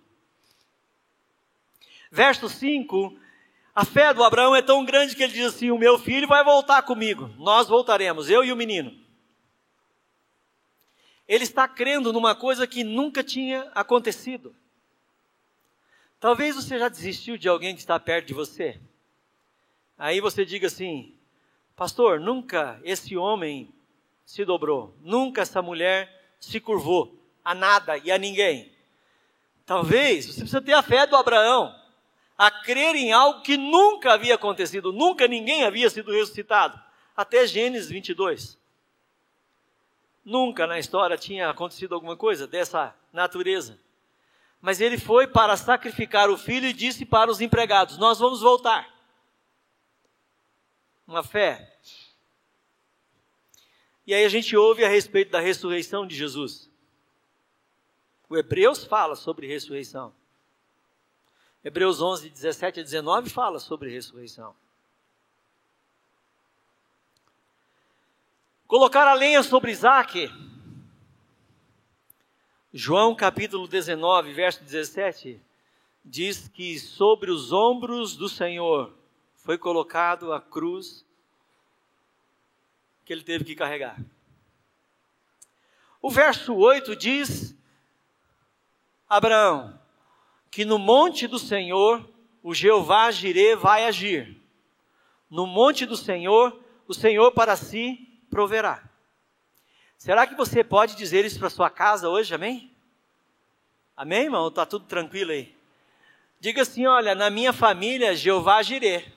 Verso 2.10 2.48
5, 2.48 3.18
a 3.74 3.84
fé 3.84 4.14
do 4.14 4.24
Abraão 4.24 4.56
é 4.56 4.62
tão 4.62 4.84
grande 4.84 5.14
que 5.14 5.22
ele 5.22 5.32
diz 5.32 5.54
assim: 5.54 5.70
O 5.70 5.78
meu 5.78 5.98
filho 5.98 6.26
vai 6.26 6.42
voltar 6.42 6.82
comigo, 6.82 7.30
nós 7.38 7.68
voltaremos, 7.68 8.30
eu 8.30 8.42
e 8.42 8.52
o 8.52 8.56
menino. 8.56 8.98
Ele 11.26 11.44
está 11.44 11.68
crendo 11.68 12.12
numa 12.12 12.34
coisa 12.34 12.66
que 12.66 12.82
nunca 12.82 13.22
tinha 13.22 13.70
acontecido. 13.74 14.56
Talvez 16.18 16.56
você 16.56 16.78
já 16.78 16.88
desistiu 16.88 17.36
de 17.36 17.48
alguém 17.48 17.74
que 17.74 17.80
está 17.80 18.00
perto 18.00 18.26
de 18.26 18.34
você. 18.34 18.80
Aí 19.98 20.20
você 20.20 20.44
diga 20.44 20.68
assim: 20.68 21.12
Pastor, 21.74 22.20
nunca 22.20 22.80
esse 22.84 23.16
homem 23.16 23.74
se 24.24 24.44
dobrou, 24.44 24.94
nunca 25.00 25.42
essa 25.42 25.60
mulher 25.60 26.36
se 26.38 26.60
curvou 26.60 27.18
a 27.44 27.54
nada 27.54 27.98
e 27.98 28.12
a 28.12 28.16
ninguém. 28.16 28.72
Talvez 29.66 30.26
você 30.26 30.40
precisa 30.40 30.62
ter 30.62 30.74
a 30.74 30.82
fé 30.82 31.06
do 31.06 31.16
Abraão, 31.16 31.74
a 32.36 32.50
crer 32.50 32.94
em 32.94 33.12
algo 33.12 33.42
que 33.42 33.56
nunca 33.56 34.12
havia 34.12 34.36
acontecido, 34.36 34.92
nunca 34.92 35.26
ninguém 35.26 35.64
havia 35.64 35.90
sido 35.90 36.12
ressuscitado, 36.12 36.80
até 37.16 37.46
Gênesis 37.46 37.88
22. 37.88 38.56
Nunca 40.24 40.66
na 40.66 40.78
história 40.78 41.16
tinha 41.16 41.50
acontecido 41.50 41.94
alguma 41.94 42.16
coisa 42.16 42.46
dessa 42.46 42.94
natureza. 43.12 43.78
Mas 44.60 44.80
ele 44.80 44.98
foi 44.98 45.26
para 45.26 45.56
sacrificar 45.56 46.28
o 46.30 46.36
filho 46.36 46.66
e 46.66 46.72
disse 46.72 47.04
para 47.06 47.30
os 47.30 47.40
empregados: 47.40 47.96
Nós 47.96 48.18
vamos 48.18 48.40
voltar 48.42 48.97
uma 51.08 51.22
fé. 51.22 51.74
E 54.06 54.12
aí 54.12 54.24
a 54.24 54.28
gente 54.28 54.54
ouve 54.54 54.84
a 54.84 54.88
respeito 54.88 55.30
da 55.30 55.40
ressurreição 55.40 56.06
de 56.06 56.14
Jesus. 56.14 56.70
O 58.28 58.36
Hebreus 58.36 58.84
fala 58.84 59.16
sobre 59.16 59.46
ressurreição. 59.46 60.14
Hebreus 61.64 62.00
11, 62.02 62.28
17 62.28 62.80
a 62.80 62.82
19 62.82 63.30
fala 63.30 63.58
sobre 63.58 63.90
ressurreição. 63.90 64.54
Colocar 68.66 69.08
a 69.08 69.14
lenha 69.14 69.42
sobre 69.42 69.72
Isaac. 69.72 70.30
João 72.70 73.14
capítulo 73.14 73.66
19, 73.66 74.34
verso 74.34 74.62
17, 74.62 75.40
diz 76.04 76.48
que 76.48 76.78
sobre 76.78 77.30
os 77.30 77.50
ombros 77.50 78.14
do 78.14 78.28
Senhor 78.28 78.97
foi 79.48 79.56
colocado 79.56 80.34
a 80.34 80.42
cruz 80.42 81.06
que 83.02 83.14
ele 83.14 83.22
teve 83.22 83.46
que 83.46 83.54
carregar. 83.54 83.98
O 86.02 86.10
verso 86.10 86.54
8 86.54 86.94
diz: 86.94 87.56
Abraão, 89.08 89.80
que 90.50 90.66
no 90.66 90.78
monte 90.78 91.26
do 91.26 91.38
Senhor 91.38 92.06
o 92.42 92.52
Jeová 92.54 93.10
Jirê 93.10 93.56
vai 93.56 93.86
agir. 93.86 94.38
No 95.30 95.46
monte 95.46 95.86
do 95.86 95.96
Senhor, 95.96 96.62
o 96.86 96.92
Senhor 96.92 97.32
para 97.32 97.56
si 97.56 98.06
proverá. 98.28 98.86
Será 99.96 100.26
que 100.26 100.34
você 100.34 100.62
pode 100.62 100.94
dizer 100.94 101.24
isso 101.24 101.38
para 101.38 101.48
sua 101.48 101.70
casa 101.70 102.10
hoje, 102.10 102.34
amém? 102.34 102.70
Amém, 103.96 104.24
irmão? 104.24 104.48
Está 104.48 104.66
tudo 104.66 104.84
tranquilo 104.84 105.30
aí? 105.30 105.56
Diga 106.38 106.60
assim: 106.60 106.84
olha, 106.84 107.14
na 107.14 107.30
minha 107.30 107.54
família, 107.54 108.14
Jeová 108.14 108.62
Jirê. 108.62 109.16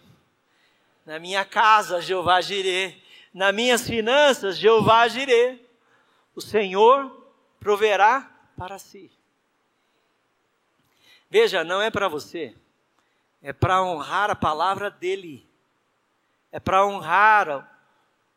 Na 1.05 1.19
minha 1.19 1.43
casa, 1.43 2.01
Jeová 2.01 2.41
Jirê. 2.41 2.95
Nas 3.33 3.53
minhas 3.53 3.87
finanças, 3.87 4.57
Jeová 4.57 5.07
Jirê. 5.07 5.59
O 6.35 6.41
Senhor 6.41 7.11
proverá 7.59 8.29
para 8.57 8.77
si. 8.77 9.11
Veja, 11.29 11.63
não 11.63 11.81
é 11.81 11.89
para 11.89 12.09
você, 12.09 12.53
é 13.41 13.53
para 13.53 13.81
honrar 13.81 14.29
a 14.29 14.35
palavra 14.35 14.91
dele, 14.91 15.47
é 16.51 16.59
para 16.59 16.85
honrar 16.85 17.73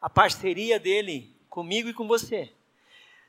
a 0.00 0.08
parceria 0.08 0.78
dele 0.78 1.34
comigo 1.50 1.88
e 1.88 1.92
com 1.92 2.06
você. 2.06 2.52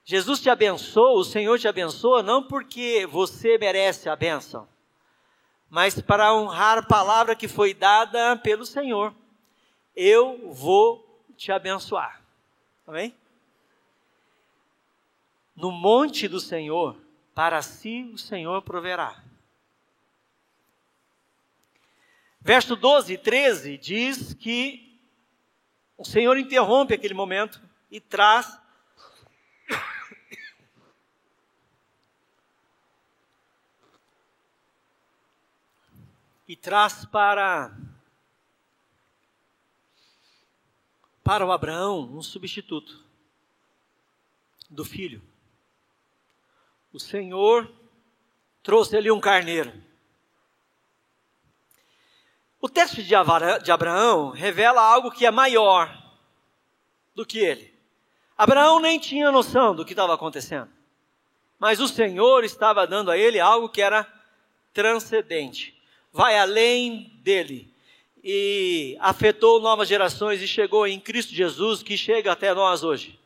Jesus 0.03 0.39
te 0.39 0.51
abençoa, 0.51 1.19
o 1.19 1.23
Senhor 1.23 1.57
te 1.57 1.67
abençoa, 1.67 2.21
não 2.21 2.47
porque 2.47 3.07
você 3.07 3.57
merece 3.57 4.07
a 4.07 4.15
bênção, 4.15 4.69
mas 5.67 5.99
para 5.99 6.31
honrar 6.31 6.77
a 6.77 6.83
palavra 6.83 7.35
que 7.35 7.47
foi 7.47 7.73
dada 7.73 8.37
pelo 8.37 8.67
Senhor. 8.67 9.15
Eu 9.95 10.51
vou 10.51 11.23
te 11.37 11.51
abençoar. 11.51 12.21
Amém? 12.85 13.15
No 15.55 15.71
monte 15.71 16.27
do 16.27 16.39
Senhor, 16.39 16.97
para 17.33 17.61
si 17.61 18.03
o 18.13 18.17
Senhor 18.17 18.61
proverá. 18.61 19.23
Verso 22.41 22.75
12 22.75 23.13
e 23.13 23.17
13 23.17 23.77
diz 23.77 24.33
que 24.33 24.99
o 25.97 26.03
Senhor 26.03 26.37
interrompe 26.37 26.93
aquele 26.93 27.13
momento 27.13 27.61
e 27.89 28.01
traz 28.01 28.59
e 36.47 36.55
traz 36.55 37.03
para 37.05 37.75
para 41.25 41.43
o 41.43 41.51
Abraão 41.51 42.03
um 42.13 42.21
substituto 42.21 43.03
do 44.69 44.85
filho. 44.85 45.23
O 46.93 46.99
Senhor 46.99 47.69
trouxe 48.61 48.95
ali 48.95 49.09
um 49.09 49.19
carneiro. 49.19 49.73
O 52.61 52.69
texto 52.69 53.01
de 53.03 53.71
Abraão 53.71 54.29
revela 54.29 54.81
algo 54.81 55.11
que 55.11 55.25
é 55.25 55.31
maior 55.31 55.91
do 57.15 57.25
que 57.25 57.39
ele. 57.39 57.73
Abraão 58.37 58.79
nem 58.79 58.99
tinha 58.99 59.31
noção 59.31 59.75
do 59.75 59.83
que 59.83 59.93
estava 59.93 60.13
acontecendo, 60.13 60.69
mas 61.57 61.79
o 61.79 61.87
Senhor 61.87 62.43
estava 62.43 62.85
dando 62.85 63.09
a 63.09 63.17
ele 63.17 63.39
algo 63.39 63.67
que 63.67 63.81
era 63.81 64.07
transcendente 64.73 65.75
vai 66.15 66.37
além 66.37 67.11
dele 67.23 67.74
e 68.27 68.97
afetou 68.99 69.61
novas 69.61 69.87
gerações 69.87 70.41
e 70.41 70.47
chegou 70.47 70.87
em 70.87 70.99
Cristo 70.99 71.31
Jesus, 71.31 71.83
que 71.83 71.95
chega 71.95 72.31
até 72.31 72.51
nós 72.55 72.83
hoje. 72.83 73.19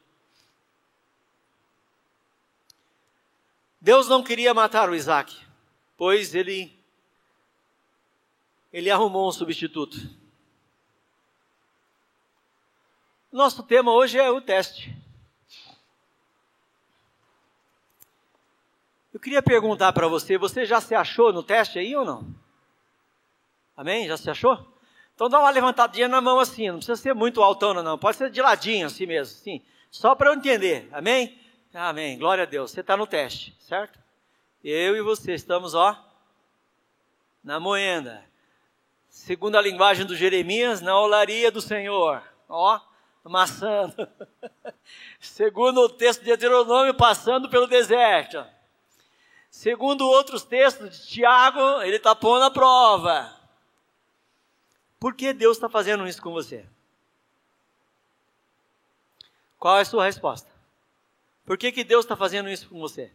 Deus 3.80 4.10
não 4.10 4.22
queria 4.22 4.54
matar 4.54 4.90
o 4.90 4.94
Isaac, 4.94 5.34
pois 5.96 6.36
ele, 6.36 6.78
ele 8.74 8.92
arrumou 8.92 9.30
um 9.30 9.32
substituto. 9.32 9.98
Nosso 13.32 13.64
tema 13.64 13.94
hoje 13.94 14.20
é 14.20 14.30
o 14.30 14.42
teste. 14.42 14.94
Eu 19.14 19.20
queria 19.22 19.42
perguntar 19.42 19.94
para 19.94 20.10
você: 20.10 20.38
você 20.38 20.66
já 20.66 20.82
se 20.82 20.94
achou 20.94 21.32
no 21.32 21.42
teste 21.42 21.80
aí 21.80 21.96
ou 21.96 22.04
não? 22.04 22.36
Amém? 23.78 24.06
Já 24.06 24.18
se 24.18 24.30
achou? 24.30 24.78
Então 25.20 25.28
dá 25.28 25.38
uma 25.38 25.50
levantadinha 25.50 26.08
na 26.08 26.22
mão 26.22 26.40
assim, 26.40 26.70
não 26.70 26.78
precisa 26.78 26.96
ser 26.96 27.14
muito 27.14 27.44
altona 27.44 27.84
não, 27.84 27.98
pode 27.98 28.16
ser 28.16 28.32
de 28.32 28.42
ladinho 28.42 28.88
assim 28.88 29.06
mesmo, 29.06 29.38
assim, 29.38 29.62
só 29.92 30.16
para 30.16 30.30
eu 30.30 30.34
entender, 30.34 30.88
amém? 30.94 31.38
Amém, 31.74 32.18
glória 32.18 32.46
a 32.46 32.48
Deus, 32.48 32.72
você 32.72 32.80
está 32.80 32.96
no 32.96 33.06
teste, 33.06 33.54
certo? 33.60 34.00
Eu 34.64 34.96
e 34.96 35.02
você 35.02 35.34
estamos, 35.34 35.74
ó, 35.74 35.94
na 37.44 37.60
moenda. 37.60 38.24
Segundo 39.10 39.58
a 39.58 39.62
linguagem 39.62 40.06
do 40.06 40.16
Jeremias, 40.16 40.80
na 40.80 40.98
olaria 40.98 41.52
do 41.52 41.60
Senhor, 41.60 42.24
ó, 42.48 42.80
amassando. 43.26 44.08
Segundo 45.20 45.82
o 45.82 45.90
texto 45.90 46.22
de 46.22 46.28
Deuteronômio, 46.28 46.94
passando 46.94 47.50
pelo 47.50 47.68
deserto. 47.68 48.42
Segundo 49.50 50.08
outros 50.08 50.44
textos 50.44 50.98
de 50.98 51.08
Tiago, 51.10 51.82
ele 51.82 51.98
está 51.98 52.16
pondo 52.16 52.46
a 52.46 52.52
prova. 52.52 53.39
Por 55.00 55.16
que 55.16 55.32
Deus 55.34 55.58
está 55.58 55.70
fazendo 55.70 56.08
isso 56.08 56.22
com 56.22 56.32
você? 56.32 56.68
Qual 59.58 59.78
é 59.78 59.82
a 59.82 59.86
sua 59.86 60.06
resposta? 60.06 60.50
Por 61.46 61.58
que, 61.58 61.72
que 61.72 61.84
Deus 61.84 62.06
está 62.06 62.16
fazendo 62.16 62.50
isso 62.50 62.70
com 62.70 62.80
você? 62.80 63.12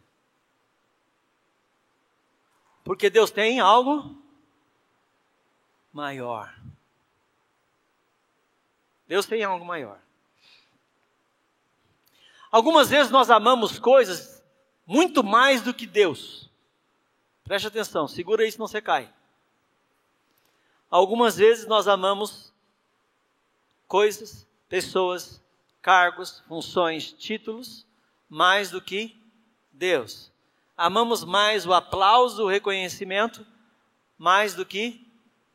Porque 2.83 3.09
Deus 3.09 3.31
tem 3.31 3.59
algo 3.59 4.15
maior. 5.91 6.53
Deus 9.07 9.25
tem 9.25 9.43
algo 9.43 9.65
maior. 9.65 9.99
Algumas 12.51 12.89
vezes 12.89 13.11
nós 13.11 13.29
amamos 13.29 13.79
coisas 13.79 14.43
muito 14.85 15.23
mais 15.23 15.61
do 15.61 15.73
que 15.73 15.87
Deus. 15.87 16.49
Preste 17.43 17.67
atenção, 17.67 18.07
segura 18.07 18.45
isso, 18.45 18.59
não 18.59 18.67
você 18.67 18.81
cai. 18.81 19.11
Algumas 20.95 21.35
vezes 21.35 21.67
nós 21.67 21.89
amamos 21.89 22.53
coisas, 23.85 24.47
pessoas, 24.69 25.43
cargos, 25.81 26.39
funções, 26.47 27.11
títulos, 27.11 27.85
mais 28.29 28.71
do 28.71 28.79
que 28.79 29.21
Deus. 29.73 30.31
Amamos 30.77 31.25
mais 31.25 31.65
o 31.65 31.73
aplauso, 31.73 32.45
o 32.45 32.47
reconhecimento, 32.47 33.45
mais 34.17 34.55
do 34.55 34.65
que 34.65 35.05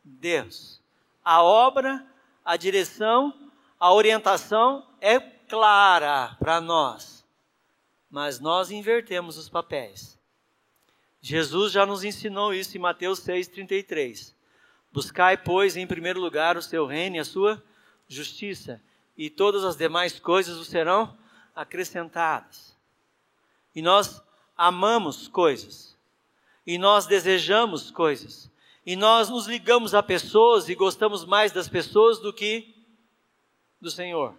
Deus. 0.04 0.78
A 1.24 1.42
obra, 1.42 2.06
a 2.44 2.58
direção, 2.58 3.32
a 3.78 3.94
orientação 3.94 4.86
é 5.00 5.18
clara 5.18 6.36
para 6.38 6.60
nós, 6.60 7.24
mas 8.10 8.40
nós 8.40 8.70
invertemos 8.70 9.38
os 9.38 9.48
papéis. 9.48 10.18
Jesus 11.18 11.72
já 11.72 11.86
nos 11.86 12.04
ensinou 12.04 12.52
isso 12.52 12.76
em 12.76 12.80
Mateus 12.80 13.20
6,33. 13.20 14.38
Buscai, 14.92 15.36
pois, 15.36 15.76
em 15.76 15.86
primeiro 15.86 16.20
lugar 16.20 16.56
o 16.56 16.62
seu 16.62 16.86
reino 16.86 17.16
e 17.16 17.18
a 17.20 17.24
sua 17.24 17.62
justiça, 18.08 18.82
e 19.16 19.30
todas 19.30 19.64
as 19.64 19.76
demais 19.76 20.18
coisas 20.18 20.56
vos 20.56 20.66
serão 20.66 21.16
acrescentadas. 21.54 22.76
E 23.74 23.80
nós 23.80 24.20
amamos 24.56 25.28
coisas, 25.28 25.96
e 26.66 26.76
nós 26.76 27.06
desejamos 27.06 27.90
coisas, 27.90 28.50
e 28.84 28.96
nós 28.96 29.28
nos 29.28 29.46
ligamos 29.46 29.94
a 29.94 30.02
pessoas 30.02 30.68
e 30.68 30.74
gostamos 30.74 31.24
mais 31.24 31.52
das 31.52 31.68
pessoas 31.68 32.18
do 32.18 32.32
que 32.32 32.74
do 33.80 33.90
Senhor. 33.90 34.36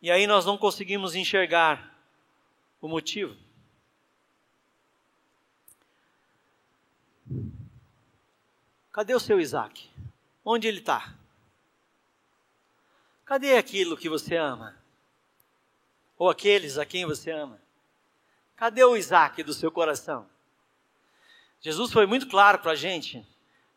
E 0.00 0.10
aí 0.10 0.26
nós 0.26 0.46
não 0.46 0.56
conseguimos 0.56 1.14
enxergar 1.14 1.98
o 2.80 2.88
motivo. 2.88 3.36
Cadê 8.92 9.14
o 9.14 9.20
seu 9.20 9.40
Isaac? 9.40 9.88
Onde 10.44 10.66
ele 10.66 10.80
está? 10.80 11.14
Cadê 13.24 13.56
aquilo 13.56 13.96
que 13.96 14.08
você 14.08 14.36
ama? 14.36 14.76
Ou 16.18 16.28
aqueles 16.28 16.76
a 16.76 16.84
quem 16.84 17.06
você 17.06 17.30
ama? 17.30 17.60
Cadê 18.56 18.82
o 18.82 18.96
Isaac 18.96 19.42
do 19.42 19.54
seu 19.54 19.70
coração? 19.70 20.28
Jesus 21.60 21.92
foi 21.92 22.06
muito 22.06 22.28
claro 22.28 22.58
para 22.58 22.72
a 22.72 22.76
gente 22.76 23.24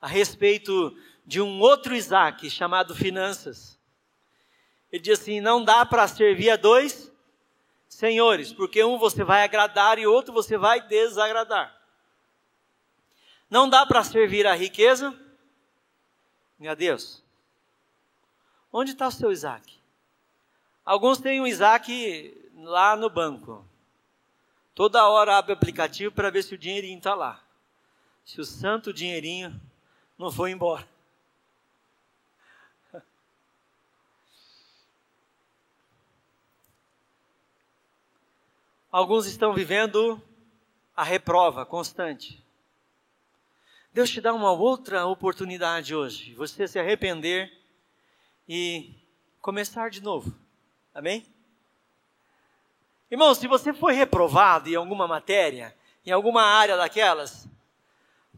a 0.02 0.08
respeito 0.08 0.98
de 1.26 1.40
um 1.40 1.60
outro 1.60 1.96
Isaac 1.96 2.50
chamado 2.50 2.96
finanças. 2.96 3.80
Ele 4.92 5.02
diz 5.02 5.20
assim: 5.20 5.40
não 5.40 5.64
dá 5.64 5.86
para 5.86 6.08
servir 6.08 6.50
a 6.50 6.56
dois 6.56 7.12
senhores, 7.88 8.52
porque 8.52 8.84
um 8.84 8.98
você 8.98 9.24
vai 9.24 9.44
agradar 9.44 10.00
e 10.00 10.08
outro 10.08 10.34
você 10.34 10.58
vai 10.58 10.82
desagradar. 10.82 11.83
Não 13.54 13.70
dá 13.70 13.86
para 13.86 14.04
servir 14.04 14.48
a 14.48 14.56
riqueza 14.56 15.16
a 16.68 16.74
Deus. 16.74 17.22
Onde 18.72 18.94
está 18.94 19.08
o 19.08 19.12
seu 19.12 19.32
Isaac? 19.32 19.80
Alguns 20.84 21.20
têm 21.20 21.40
um 21.40 21.46
Isaac 21.46 22.52
lá 22.56 22.96
no 22.96 23.12
banco. 23.12 23.64
Toda 24.74 25.08
hora 25.08 25.38
abre 25.38 25.52
o 25.52 25.56
aplicativo 25.56 26.12
para 26.12 26.32
ver 26.32 26.42
se 26.42 26.56
o 26.56 26.58
dinheirinho 26.58 26.98
está 26.98 27.14
lá. 27.14 27.44
Se 28.26 28.42
o 28.42 28.44
santo 28.44 28.92
dinheirinho 28.92 29.62
não 30.18 30.32
foi 30.32 30.50
embora. 30.50 30.90
Alguns 38.92 39.28
estão 39.28 39.54
vivendo 39.54 40.20
a 40.96 41.04
reprova 41.04 41.68
constante. 41.68 42.43
Deus 43.94 44.10
te 44.10 44.20
dá 44.20 44.34
uma 44.34 44.52
outra 44.52 45.06
oportunidade 45.06 45.94
hoje, 45.94 46.34
você 46.34 46.68
se 46.68 46.80
arrepender 46.80 47.54
e 48.50 48.90
começar 49.40 49.92
de 49.92 50.02
novo. 50.02 50.34
Amém? 50.96 51.24
Irmão, 53.12 53.36
se 53.36 53.46
você 53.48 53.72
foi 53.72 53.94
reprovado 53.94 54.68
em 54.68 54.74
alguma 54.74 55.08
matéria, 55.08 55.76
em 56.04 56.10
alguma 56.10 56.42
área 56.42 56.76
daquelas, 56.76 57.48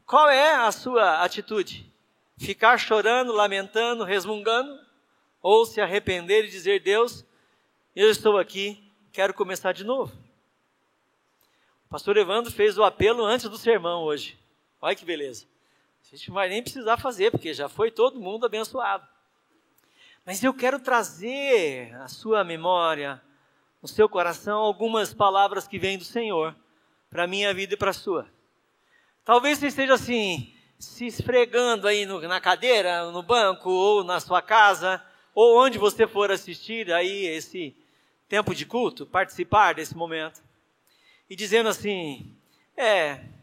qual 0.05 0.27
é 0.29 0.55
a 0.55 0.69
sua 0.73 1.23
atitude? 1.23 1.89
Ficar 2.37 2.77
chorando, 2.77 3.31
lamentando, 3.31 4.03
resmungando? 4.03 4.77
Ou 5.41 5.65
se 5.65 5.79
arrepender 5.79 6.43
e 6.43 6.49
dizer: 6.49 6.81
Deus, 6.81 7.23
eu 7.95 8.11
estou 8.11 8.37
aqui, 8.37 8.91
quero 9.13 9.33
começar 9.33 9.71
de 9.71 9.85
novo? 9.85 10.11
O 11.85 11.89
pastor 11.89 12.17
Evandro 12.17 12.51
fez 12.51 12.77
o 12.77 12.83
apelo 12.83 13.23
antes 13.23 13.47
do 13.47 13.57
sermão 13.57 14.03
hoje. 14.03 14.37
Olha 14.85 14.95
que 14.95 15.03
beleza. 15.03 15.47
A 16.03 16.15
gente 16.15 16.27
não 16.27 16.35
vai 16.35 16.47
nem 16.47 16.61
precisar 16.61 16.95
fazer, 16.97 17.31
porque 17.31 17.55
já 17.55 17.67
foi 17.67 17.89
todo 17.89 18.19
mundo 18.19 18.45
abençoado. 18.45 19.03
Mas 20.23 20.43
eu 20.43 20.53
quero 20.53 20.79
trazer 20.79 21.91
à 21.95 22.07
sua 22.07 22.43
memória, 22.43 23.19
no 23.81 23.87
seu 23.87 24.07
coração, 24.07 24.59
algumas 24.59 25.11
palavras 25.11 25.67
que 25.67 25.79
vêm 25.79 25.97
do 25.97 26.03
Senhor 26.03 26.55
para 27.09 27.23
a 27.23 27.27
minha 27.27 27.51
vida 27.51 27.73
e 27.73 27.77
para 27.77 27.89
a 27.89 27.93
sua. 27.93 28.27
Talvez 29.23 29.57
você 29.57 29.69
esteja 29.69 29.95
assim, 29.95 30.53
se 30.77 31.07
esfregando 31.07 31.87
aí 31.87 32.05
no, 32.05 32.21
na 32.21 32.39
cadeira, 32.39 33.09
no 33.09 33.23
banco, 33.23 33.71
ou 33.71 34.03
na 34.03 34.19
sua 34.19 34.39
casa, 34.39 35.03
ou 35.33 35.59
onde 35.59 35.79
você 35.79 36.05
for 36.05 36.29
assistir 36.29 36.93
aí 36.93 37.25
esse 37.25 37.75
tempo 38.29 38.53
de 38.53 38.67
culto, 38.67 39.03
participar 39.03 39.73
desse 39.73 39.97
momento, 39.97 40.43
e 41.27 41.35
dizendo 41.35 41.69
assim: 41.69 42.37
é, 42.77 43.33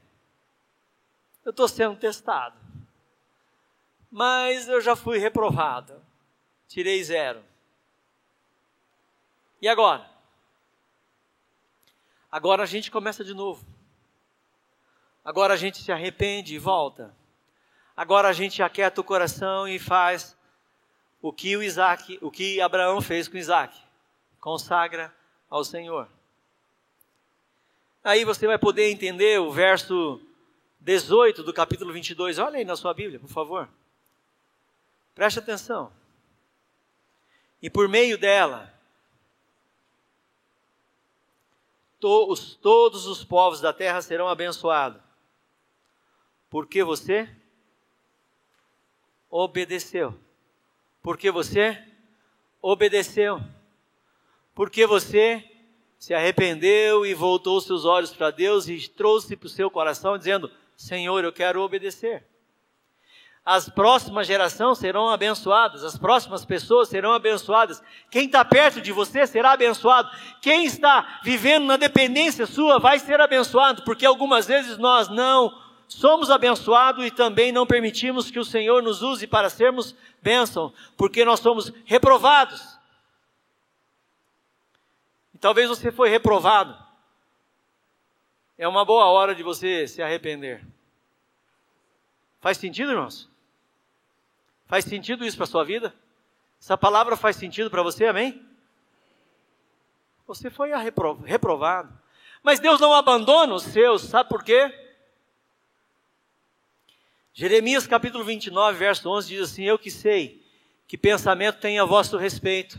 eu 1.44 1.50
estou 1.50 1.68
sendo 1.68 1.96
testado, 1.96 2.56
mas 4.10 4.68
eu 4.68 4.80
já 4.80 4.94
fui 4.94 5.18
reprovado 5.18 6.02
tirei 6.72 7.04
zero. 7.04 7.44
E 9.60 9.68
agora? 9.68 10.10
Agora 12.30 12.62
a 12.62 12.66
gente 12.66 12.90
começa 12.90 13.22
de 13.22 13.34
novo. 13.34 13.62
Agora 15.22 15.52
a 15.52 15.56
gente 15.56 15.82
se 15.82 15.92
arrepende 15.92 16.54
e 16.54 16.58
volta. 16.58 17.14
Agora 17.94 18.28
a 18.28 18.32
gente 18.32 18.62
aquieta 18.62 19.02
o 19.02 19.04
coração 19.04 19.68
e 19.68 19.78
faz 19.78 20.34
o 21.20 21.30
que 21.30 21.54
o 21.54 21.62
Isaac, 21.62 22.18
o 22.22 22.30
que 22.30 22.58
Abraão 22.58 23.02
fez 23.02 23.28
com 23.28 23.36
Isaac. 23.36 23.78
Consagra 24.40 25.14
ao 25.50 25.62
Senhor. 25.62 26.08
Aí 28.02 28.24
você 28.24 28.46
vai 28.46 28.58
poder 28.58 28.90
entender 28.90 29.38
o 29.38 29.52
verso 29.52 30.18
18 30.82 31.42
do 31.42 31.52
capítulo 31.52 31.92
22. 31.92 32.38
Olha 32.38 32.58
aí 32.58 32.64
na 32.64 32.76
sua 32.76 32.92
Bíblia, 32.94 33.18
por 33.18 33.28
favor. 33.28 33.68
Preste 35.14 35.38
atenção 35.38 35.92
e 37.62 37.70
por 37.70 37.88
meio 37.88 38.18
dela, 38.18 38.74
todos, 42.00 42.56
todos 42.56 43.06
os 43.06 43.22
povos 43.22 43.60
da 43.60 43.72
terra 43.72 44.02
serão 44.02 44.28
abençoados. 44.28 45.00
Porque 46.50 46.82
você 46.82 47.30
obedeceu. 49.30 50.18
Porque 51.00 51.30
você 51.30 51.80
obedeceu. 52.60 53.40
Porque 54.54 54.84
você 54.84 55.48
se 55.96 56.12
arrependeu 56.12 57.06
e 57.06 57.14
voltou 57.14 57.60
seus 57.60 57.84
olhos 57.84 58.12
para 58.12 58.32
Deus 58.32 58.68
e 58.68 58.88
trouxe 58.88 59.36
para 59.36 59.46
o 59.46 59.50
seu 59.50 59.70
coração 59.70 60.18
dizendo: 60.18 60.50
Senhor, 60.76 61.24
eu 61.24 61.32
quero 61.32 61.60
obedecer 61.60 62.26
as 63.44 63.68
próximas 63.68 64.26
gerações 64.26 64.78
serão 64.78 65.10
abençoadas, 65.10 65.82
as 65.82 65.98
próximas 65.98 66.44
pessoas 66.44 66.88
serão 66.88 67.12
abençoadas. 67.12 67.82
Quem 68.08 68.26
está 68.26 68.44
perto 68.44 68.80
de 68.80 68.92
você 68.92 69.26
será 69.26 69.52
abençoado. 69.52 70.08
Quem 70.40 70.64
está 70.64 71.20
vivendo 71.24 71.66
na 71.66 71.76
dependência 71.76 72.46
sua 72.46 72.78
vai 72.78 73.00
ser 73.00 73.20
abençoado, 73.20 73.82
porque 73.82 74.06
algumas 74.06 74.46
vezes 74.46 74.78
nós 74.78 75.08
não 75.08 75.60
somos 75.88 76.30
abençoados 76.30 77.04
e 77.04 77.10
também 77.10 77.50
não 77.50 77.66
permitimos 77.66 78.30
que 78.30 78.38
o 78.38 78.44
Senhor 78.44 78.80
nos 78.80 79.02
use 79.02 79.26
para 79.26 79.50
sermos 79.50 79.94
bênção, 80.22 80.72
porque 80.96 81.24
nós 81.24 81.40
somos 81.40 81.72
reprovados. 81.84 82.78
E 85.34 85.38
talvez 85.38 85.68
você 85.68 85.90
foi 85.90 86.08
reprovado. 86.08 86.78
É 88.58 88.68
uma 88.68 88.84
boa 88.84 89.06
hora 89.06 89.34
de 89.34 89.42
você 89.42 89.88
se 89.88 90.02
arrepender. 90.02 90.64
Faz 92.40 92.58
sentido, 92.58 92.92
irmãos? 92.92 93.28
Faz 94.66 94.84
sentido 94.84 95.24
isso 95.24 95.36
para 95.36 95.44
a 95.44 95.48
sua 95.48 95.64
vida? 95.64 95.94
Essa 96.60 96.76
palavra 96.76 97.16
faz 97.16 97.36
sentido 97.36 97.70
para 97.70 97.82
você, 97.82 98.06
amém? 98.06 98.44
Você 100.26 100.50
foi 100.50 100.70
reprovado. 101.24 101.92
Mas 102.42 102.60
Deus 102.60 102.80
não 102.80 102.92
abandona 102.94 103.54
os 103.54 103.62
seus, 103.62 104.02
sabe 104.02 104.28
por 104.28 104.44
quê? 104.44 104.72
Jeremias 107.34 107.86
capítulo 107.86 108.24
29, 108.24 108.78
verso 108.78 109.08
11 109.08 109.28
diz 109.28 109.50
assim: 109.50 109.64
Eu 109.64 109.78
que 109.78 109.90
sei 109.90 110.42
que 110.86 110.98
pensamento 110.98 111.60
tem 111.60 111.78
a 111.78 111.84
vosso 111.84 112.16
respeito, 112.18 112.78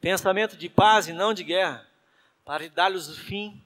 pensamento 0.00 0.56
de 0.56 0.68
paz 0.68 1.06
e 1.06 1.12
não 1.12 1.32
de 1.32 1.44
guerra, 1.44 1.86
para 2.44 2.68
dar-lhes 2.68 3.08
o 3.08 3.16
fim 3.16 3.62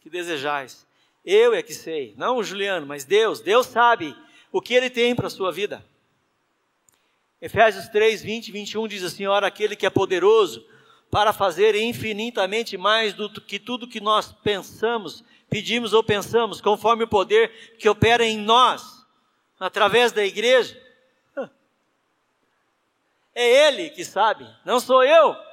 que 0.00 0.10
desejais. 0.10 0.86
Eu 1.24 1.54
é 1.54 1.62
que 1.62 1.74
sei, 1.74 2.14
não 2.16 2.38
o 2.38 2.44
Juliano, 2.44 2.86
mas 2.86 3.04
Deus, 3.04 3.40
Deus 3.40 3.66
sabe 3.66 4.16
o 4.50 4.60
que 4.60 4.74
ele 4.74 4.88
tem 4.88 5.14
para 5.14 5.26
a 5.26 5.30
sua 5.30 5.52
vida. 5.52 5.84
Efésios 7.40 7.88
3, 7.88 8.22
20 8.22 8.48
e 8.48 8.52
21 8.52 8.88
diz 8.88 9.02
assim: 9.02 9.26
Ora, 9.26 9.46
aquele 9.46 9.76
que 9.76 9.86
é 9.86 9.90
poderoso 9.90 10.66
para 11.10 11.32
fazer 11.32 11.74
infinitamente 11.74 12.76
mais 12.76 13.14
do 13.14 13.28
que 13.40 13.58
tudo 13.58 13.88
que 13.88 14.00
nós 14.00 14.32
pensamos, 14.32 15.24
pedimos 15.48 15.92
ou 15.92 16.02
pensamos, 16.02 16.60
conforme 16.60 17.04
o 17.04 17.08
poder 17.08 17.76
que 17.78 17.88
opera 17.88 18.24
em 18.24 18.38
nós, 18.38 19.04
através 19.58 20.12
da 20.12 20.24
igreja. 20.24 20.80
É 23.34 23.68
Ele 23.68 23.90
que 23.90 24.04
sabe, 24.04 24.46
não 24.64 24.80
sou 24.80 25.02
eu. 25.04 25.49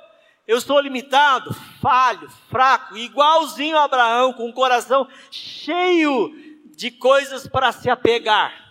Eu 0.48 0.62
sou 0.62 0.80
limitado, 0.80 1.54
falho, 1.82 2.30
fraco, 2.50 2.95
igualzinho 2.95 3.78
a 3.78 3.84
Abraão, 3.84 4.32
com 4.32 4.50
o 4.50 4.54
coração 4.54 5.08
cheio 5.30 6.34
de 6.76 6.89
coisas 6.89 7.48
para 7.48 7.72
se 7.72 7.89
apegar 7.89 8.68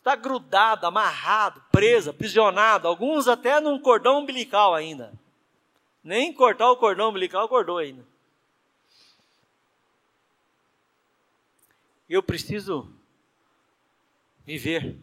está 0.00 0.16
grudado, 0.16 0.86
amarrado, 0.86 1.62
preso, 1.70 2.08
aprisionado, 2.08 2.88
alguns 2.88 3.28
até 3.28 3.60
num 3.60 3.78
cordão 3.78 4.20
umbilical 4.20 4.74
ainda. 4.74 5.12
Nem 6.02 6.32
cortar 6.32 6.70
o 6.70 6.76
cordão 6.78 7.10
umbilical 7.10 7.44
acordou 7.44 7.76
ainda. 7.76 8.02
Eu 12.08 12.22
preciso 12.22 12.90
viver. 14.46 14.96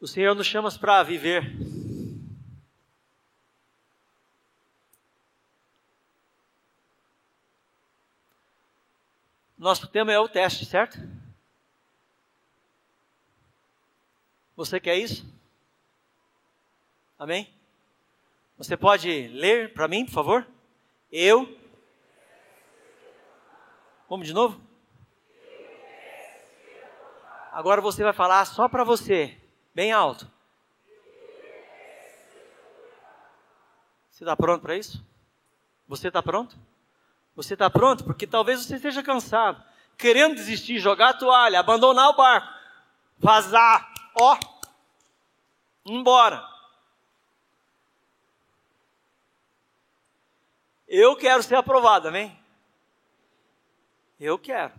O 0.00 0.06
Senhor 0.06 0.34
nos 0.34 0.46
chama 0.46 0.70
para 0.72 1.02
viver. 1.02 1.54
Nosso 9.62 9.86
tema 9.86 10.10
é 10.12 10.18
o 10.18 10.28
teste, 10.28 10.66
certo? 10.66 10.98
Você 14.56 14.80
quer 14.80 14.96
isso? 14.96 15.24
Amém? 17.16 17.48
Você 18.58 18.76
pode 18.76 19.28
ler 19.28 19.72
para 19.72 19.86
mim, 19.86 20.04
por 20.04 20.10
favor? 20.10 20.48
Eu. 21.12 21.56
Vamos 24.08 24.26
de 24.26 24.32
novo? 24.32 24.60
Agora 27.52 27.80
você 27.80 28.02
vai 28.02 28.12
falar 28.12 28.44
só 28.46 28.68
para 28.68 28.82
você, 28.82 29.40
bem 29.72 29.92
alto. 29.92 30.28
Você 34.10 34.24
está 34.24 34.36
pronto 34.36 34.62
para 34.62 34.76
isso? 34.76 35.06
Você 35.86 36.08
está 36.08 36.20
pronto? 36.20 36.58
Você 37.34 37.54
está 37.54 37.70
pronto? 37.70 38.04
Porque 38.04 38.26
talvez 38.26 38.64
você 38.64 38.76
esteja 38.76 39.02
cansado 39.02 39.62
querendo 39.96 40.34
desistir, 40.34 40.80
jogar 40.80 41.10
a 41.10 41.14
toalha, 41.14 41.60
abandonar 41.60 42.08
o 42.08 42.16
barco, 42.16 42.52
vazar, 43.18 43.88
ó, 44.20 44.36
embora. 45.86 46.44
Eu 50.88 51.16
quero 51.16 51.42
ser 51.42 51.54
aprovado, 51.54 52.08
amém? 52.08 52.36
Eu 54.18 54.38
quero. 54.38 54.74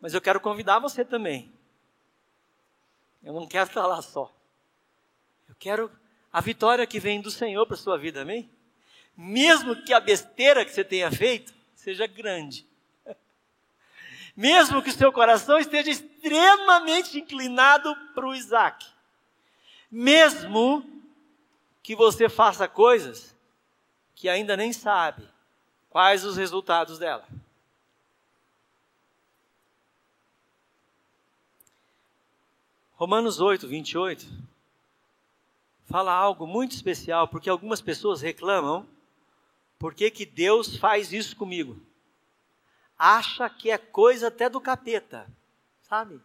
Mas 0.00 0.12
eu 0.12 0.20
quero 0.20 0.38
convidar 0.38 0.78
você 0.78 1.04
também. 1.04 1.52
Eu 3.22 3.32
não 3.32 3.46
quero 3.46 3.68
estar 3.68 3.86
lá 3.86 4.02
só. 4.02 4.30
Eu 5.48 5.54
quero 5.58 5.90
a 6.30 6.40
vitória 6.42 6.86
que 6.86 7.00
vem 7.00 7.22
do 7.22 7.30
Senhor 7.30 7.66
para 7.66 7.74
a 7.74 7.78
sua 7.78 7.96
vida, 7.96 8.20
amém? 8.20 8.50
Mesmo 9.16 9.76
que 9.84 9.92
a 9.92 10.00
besteira 10.00 10.64
que 10.64 10.72
você 10.72 10.82
tenha 10.82 11.10
feito 11.10 11.54
seja 11.74 12.06
grande. 12.06 12.66
Mesmo 14.36 14.82
que 14.82 14.90
o 14.90 14.92
seu 14.92 15.12
coração 15.12 15.58
esteja 15.58 15.90
extremamente 15.90 17.18
inclinado 17.18 17.94
para 18.14 18.26
o 18.26 18.34
Isaac. 18.34 18.86
Mesmo 19.90 20.84
que 21.82 21.94
você 21.94 22.28
faça 22.28 22.66
coisas 22.66 23.36
que 24.14 24.28
ainda 24.28 24.56
nem 24.56 24.72
sabe 24.72 25.28
quais 25.90 26.24
os 26.24 26.36
resultados 26.36 26.98
dela. 26.98 27.26
Romanos 32.94 33.40
8, 33.40 33.68
28 33.68 34.26
fala 35.84 36.12
algo 36.12 36.46
muito 36.46 36.72
especial, 36.72 37.28
porque 37.28 37.50
algumas 37.50 37.80
pessoas 37.80 38.22
reclamam 38.22 38.88
por 39.84 39.92
que, 39.92 40.10
que 40.10 40.24
Deus 40.24 40.78
faz 40.78 41.12
isso 41.12 41.36
comigo. 41.36 41.78
Acha 42.98 43.50
que 43.50 43.70
é 43.70 43.76
coisa 43.76 44.28
até 44.28 44.48
do 44.48 44.58
capeta, 44.58 45.30
sabe? 45.82 46.22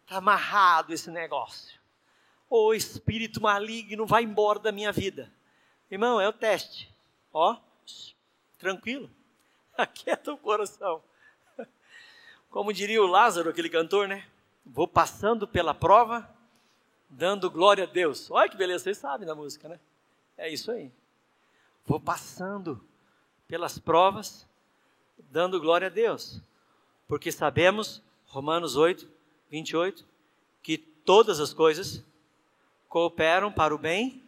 Está 0.00 0.16
amarrado 0.16 0.90
esse 0.90 1.10
negócio. 1.10 1.78
O 2.48 2.72
espírito 2.72 3.42
maligno 3.42 4.06
vai 4.06 4.22
embora 4.22 4.58
da 4.58 4.72
minha 4.72 4.90
vida. 4.90 5.30
Irmão, 5.90 6.18
é 6.18 6.26
o 6.26 6.32
teste. 6.32 6.90
Ó, 7.30 7.58
tranquilo. 8.56 9.10
Aquieta 9.76 10.32
o 10.32 10.38
coração. 10.38 11.02
Como 12.48 12.72
diria 12.72 13.02
o 13.02 13.06
Lázaro, 13.06 13.50
aquele 13.50 13.68
cantor, 13.68 14.08
né? 14.08 14.26
Vou 14.64 14.88
passando 14.88 15.46
pela 15.46 15.74
prova, 15.74 16.26
dando 17.10 17.50
glória 17.50 17.84
a 17.84 17.86
Deus. 17.86 18.30
Olha 18.30 18.48
que 18.48 18.56
beleza, 18.56 18.84
vocês 18.84 18.96
sabem 18.96 19.26
da 19.26 19.34
música, 19.34 19.68
né? 19.68 19.78
É 20.38 20.48
isso 20.48 20.70
aí. 20.70 20.90
Vou 21.84 22.00
passando 22.00 22.82
pelas 23.54 23.78
provas, 23.78 24.44
dando 25.30 25.60
glória 25.60 25.86
a 25.86 25.90
Deus. 25.90 26.40
Porque 27.06 27.30
sabemos, 27.30 28.02
Romanos 28.26 28.74
8, 28.74 29.08
28, 29.48 30.04
que 30.60 30.76
todas 30.76 31.38
as 31.38 31.54
coisas 31.54 32.02
cooperam 32.88 33.52
para 33.52 33.72
o 33.72 33.78
bem 33.78 34.20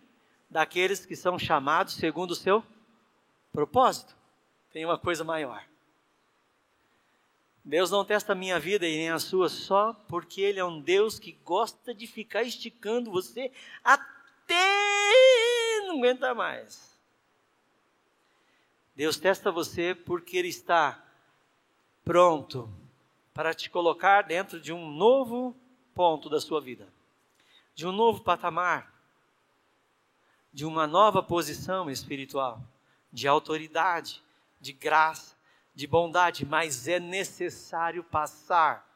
daqueles 0.49 1.05
que 1.05 1.17
são 1.17 1.37
chamados 1.41 1.95
segundo 1.95 2.31
o 2.31 2.37
seu 2.37 2.63
propósito, 3.53 4.15
tem 4.71 4.85
uma 4.85 4.97
coisa 4.97 5.25
maior. 5.25 5.65
Deus 7.65 7.91
não 7.91 8.05
testa 8.05 8.31
a 8.31 8.37
minha 8.37 8.61
vida 8.61 8.87
e 8.87 8.97
nem 8.97 9.11
a 9.11 9.19
sua 9.19 9.49
só 9.49 9.93
porque 10.07 10.41
Ele 10.41 10.61
é 10.61 10.65
um 10.65 10.81
Deus 10.81 11.19
que 11.19 11.33
gosta 11.45 11.93
de 11.93 12.07
ficar 12.07 12.45
esticando 12.45 13.11
você 13.11 13.51
até 13.83 15.81
não 15.89 15.99
aguenta 15.99 16.33
mais. 16.33 16.96
Deus 18.97 19.19
testa 19.19 19.53
você 19.53 19.95
porque 19.95 20.39
Ele 20.39 20.49
está 20.49 21.05
pronto 22.03 22.69
para 23.35 23.53
te 23.53 23.69
colocar 23.69 24.23
dentro 24.23 24.59
de 24.59 24.73
um 24.73 24.91
novo 24.91 25.55
ponto 25.95 26.31
da 26.31 26.41
sua 26.41 26.61
vida, 26.61 26.89
de 27.75 27.87
um 27.87 27.93
novo 27.93 28.23
patamar, 28.23 28.93
de 30.53 30.65
uma 30.65 30.87
nova 30.87 31.23
posição 31.23 31.91
espiritual 31.91 32.61
de 33.13 33.29
autoridade, 33.29 34.23
de 34.61 34.73
graça, 34.73 35.37
de 35.75 35.87
bondade, 35.87 36.45
mas 36.45 36.89
é 36.89 36.99
necessário 36.99 38.03
passar 38.03 38.87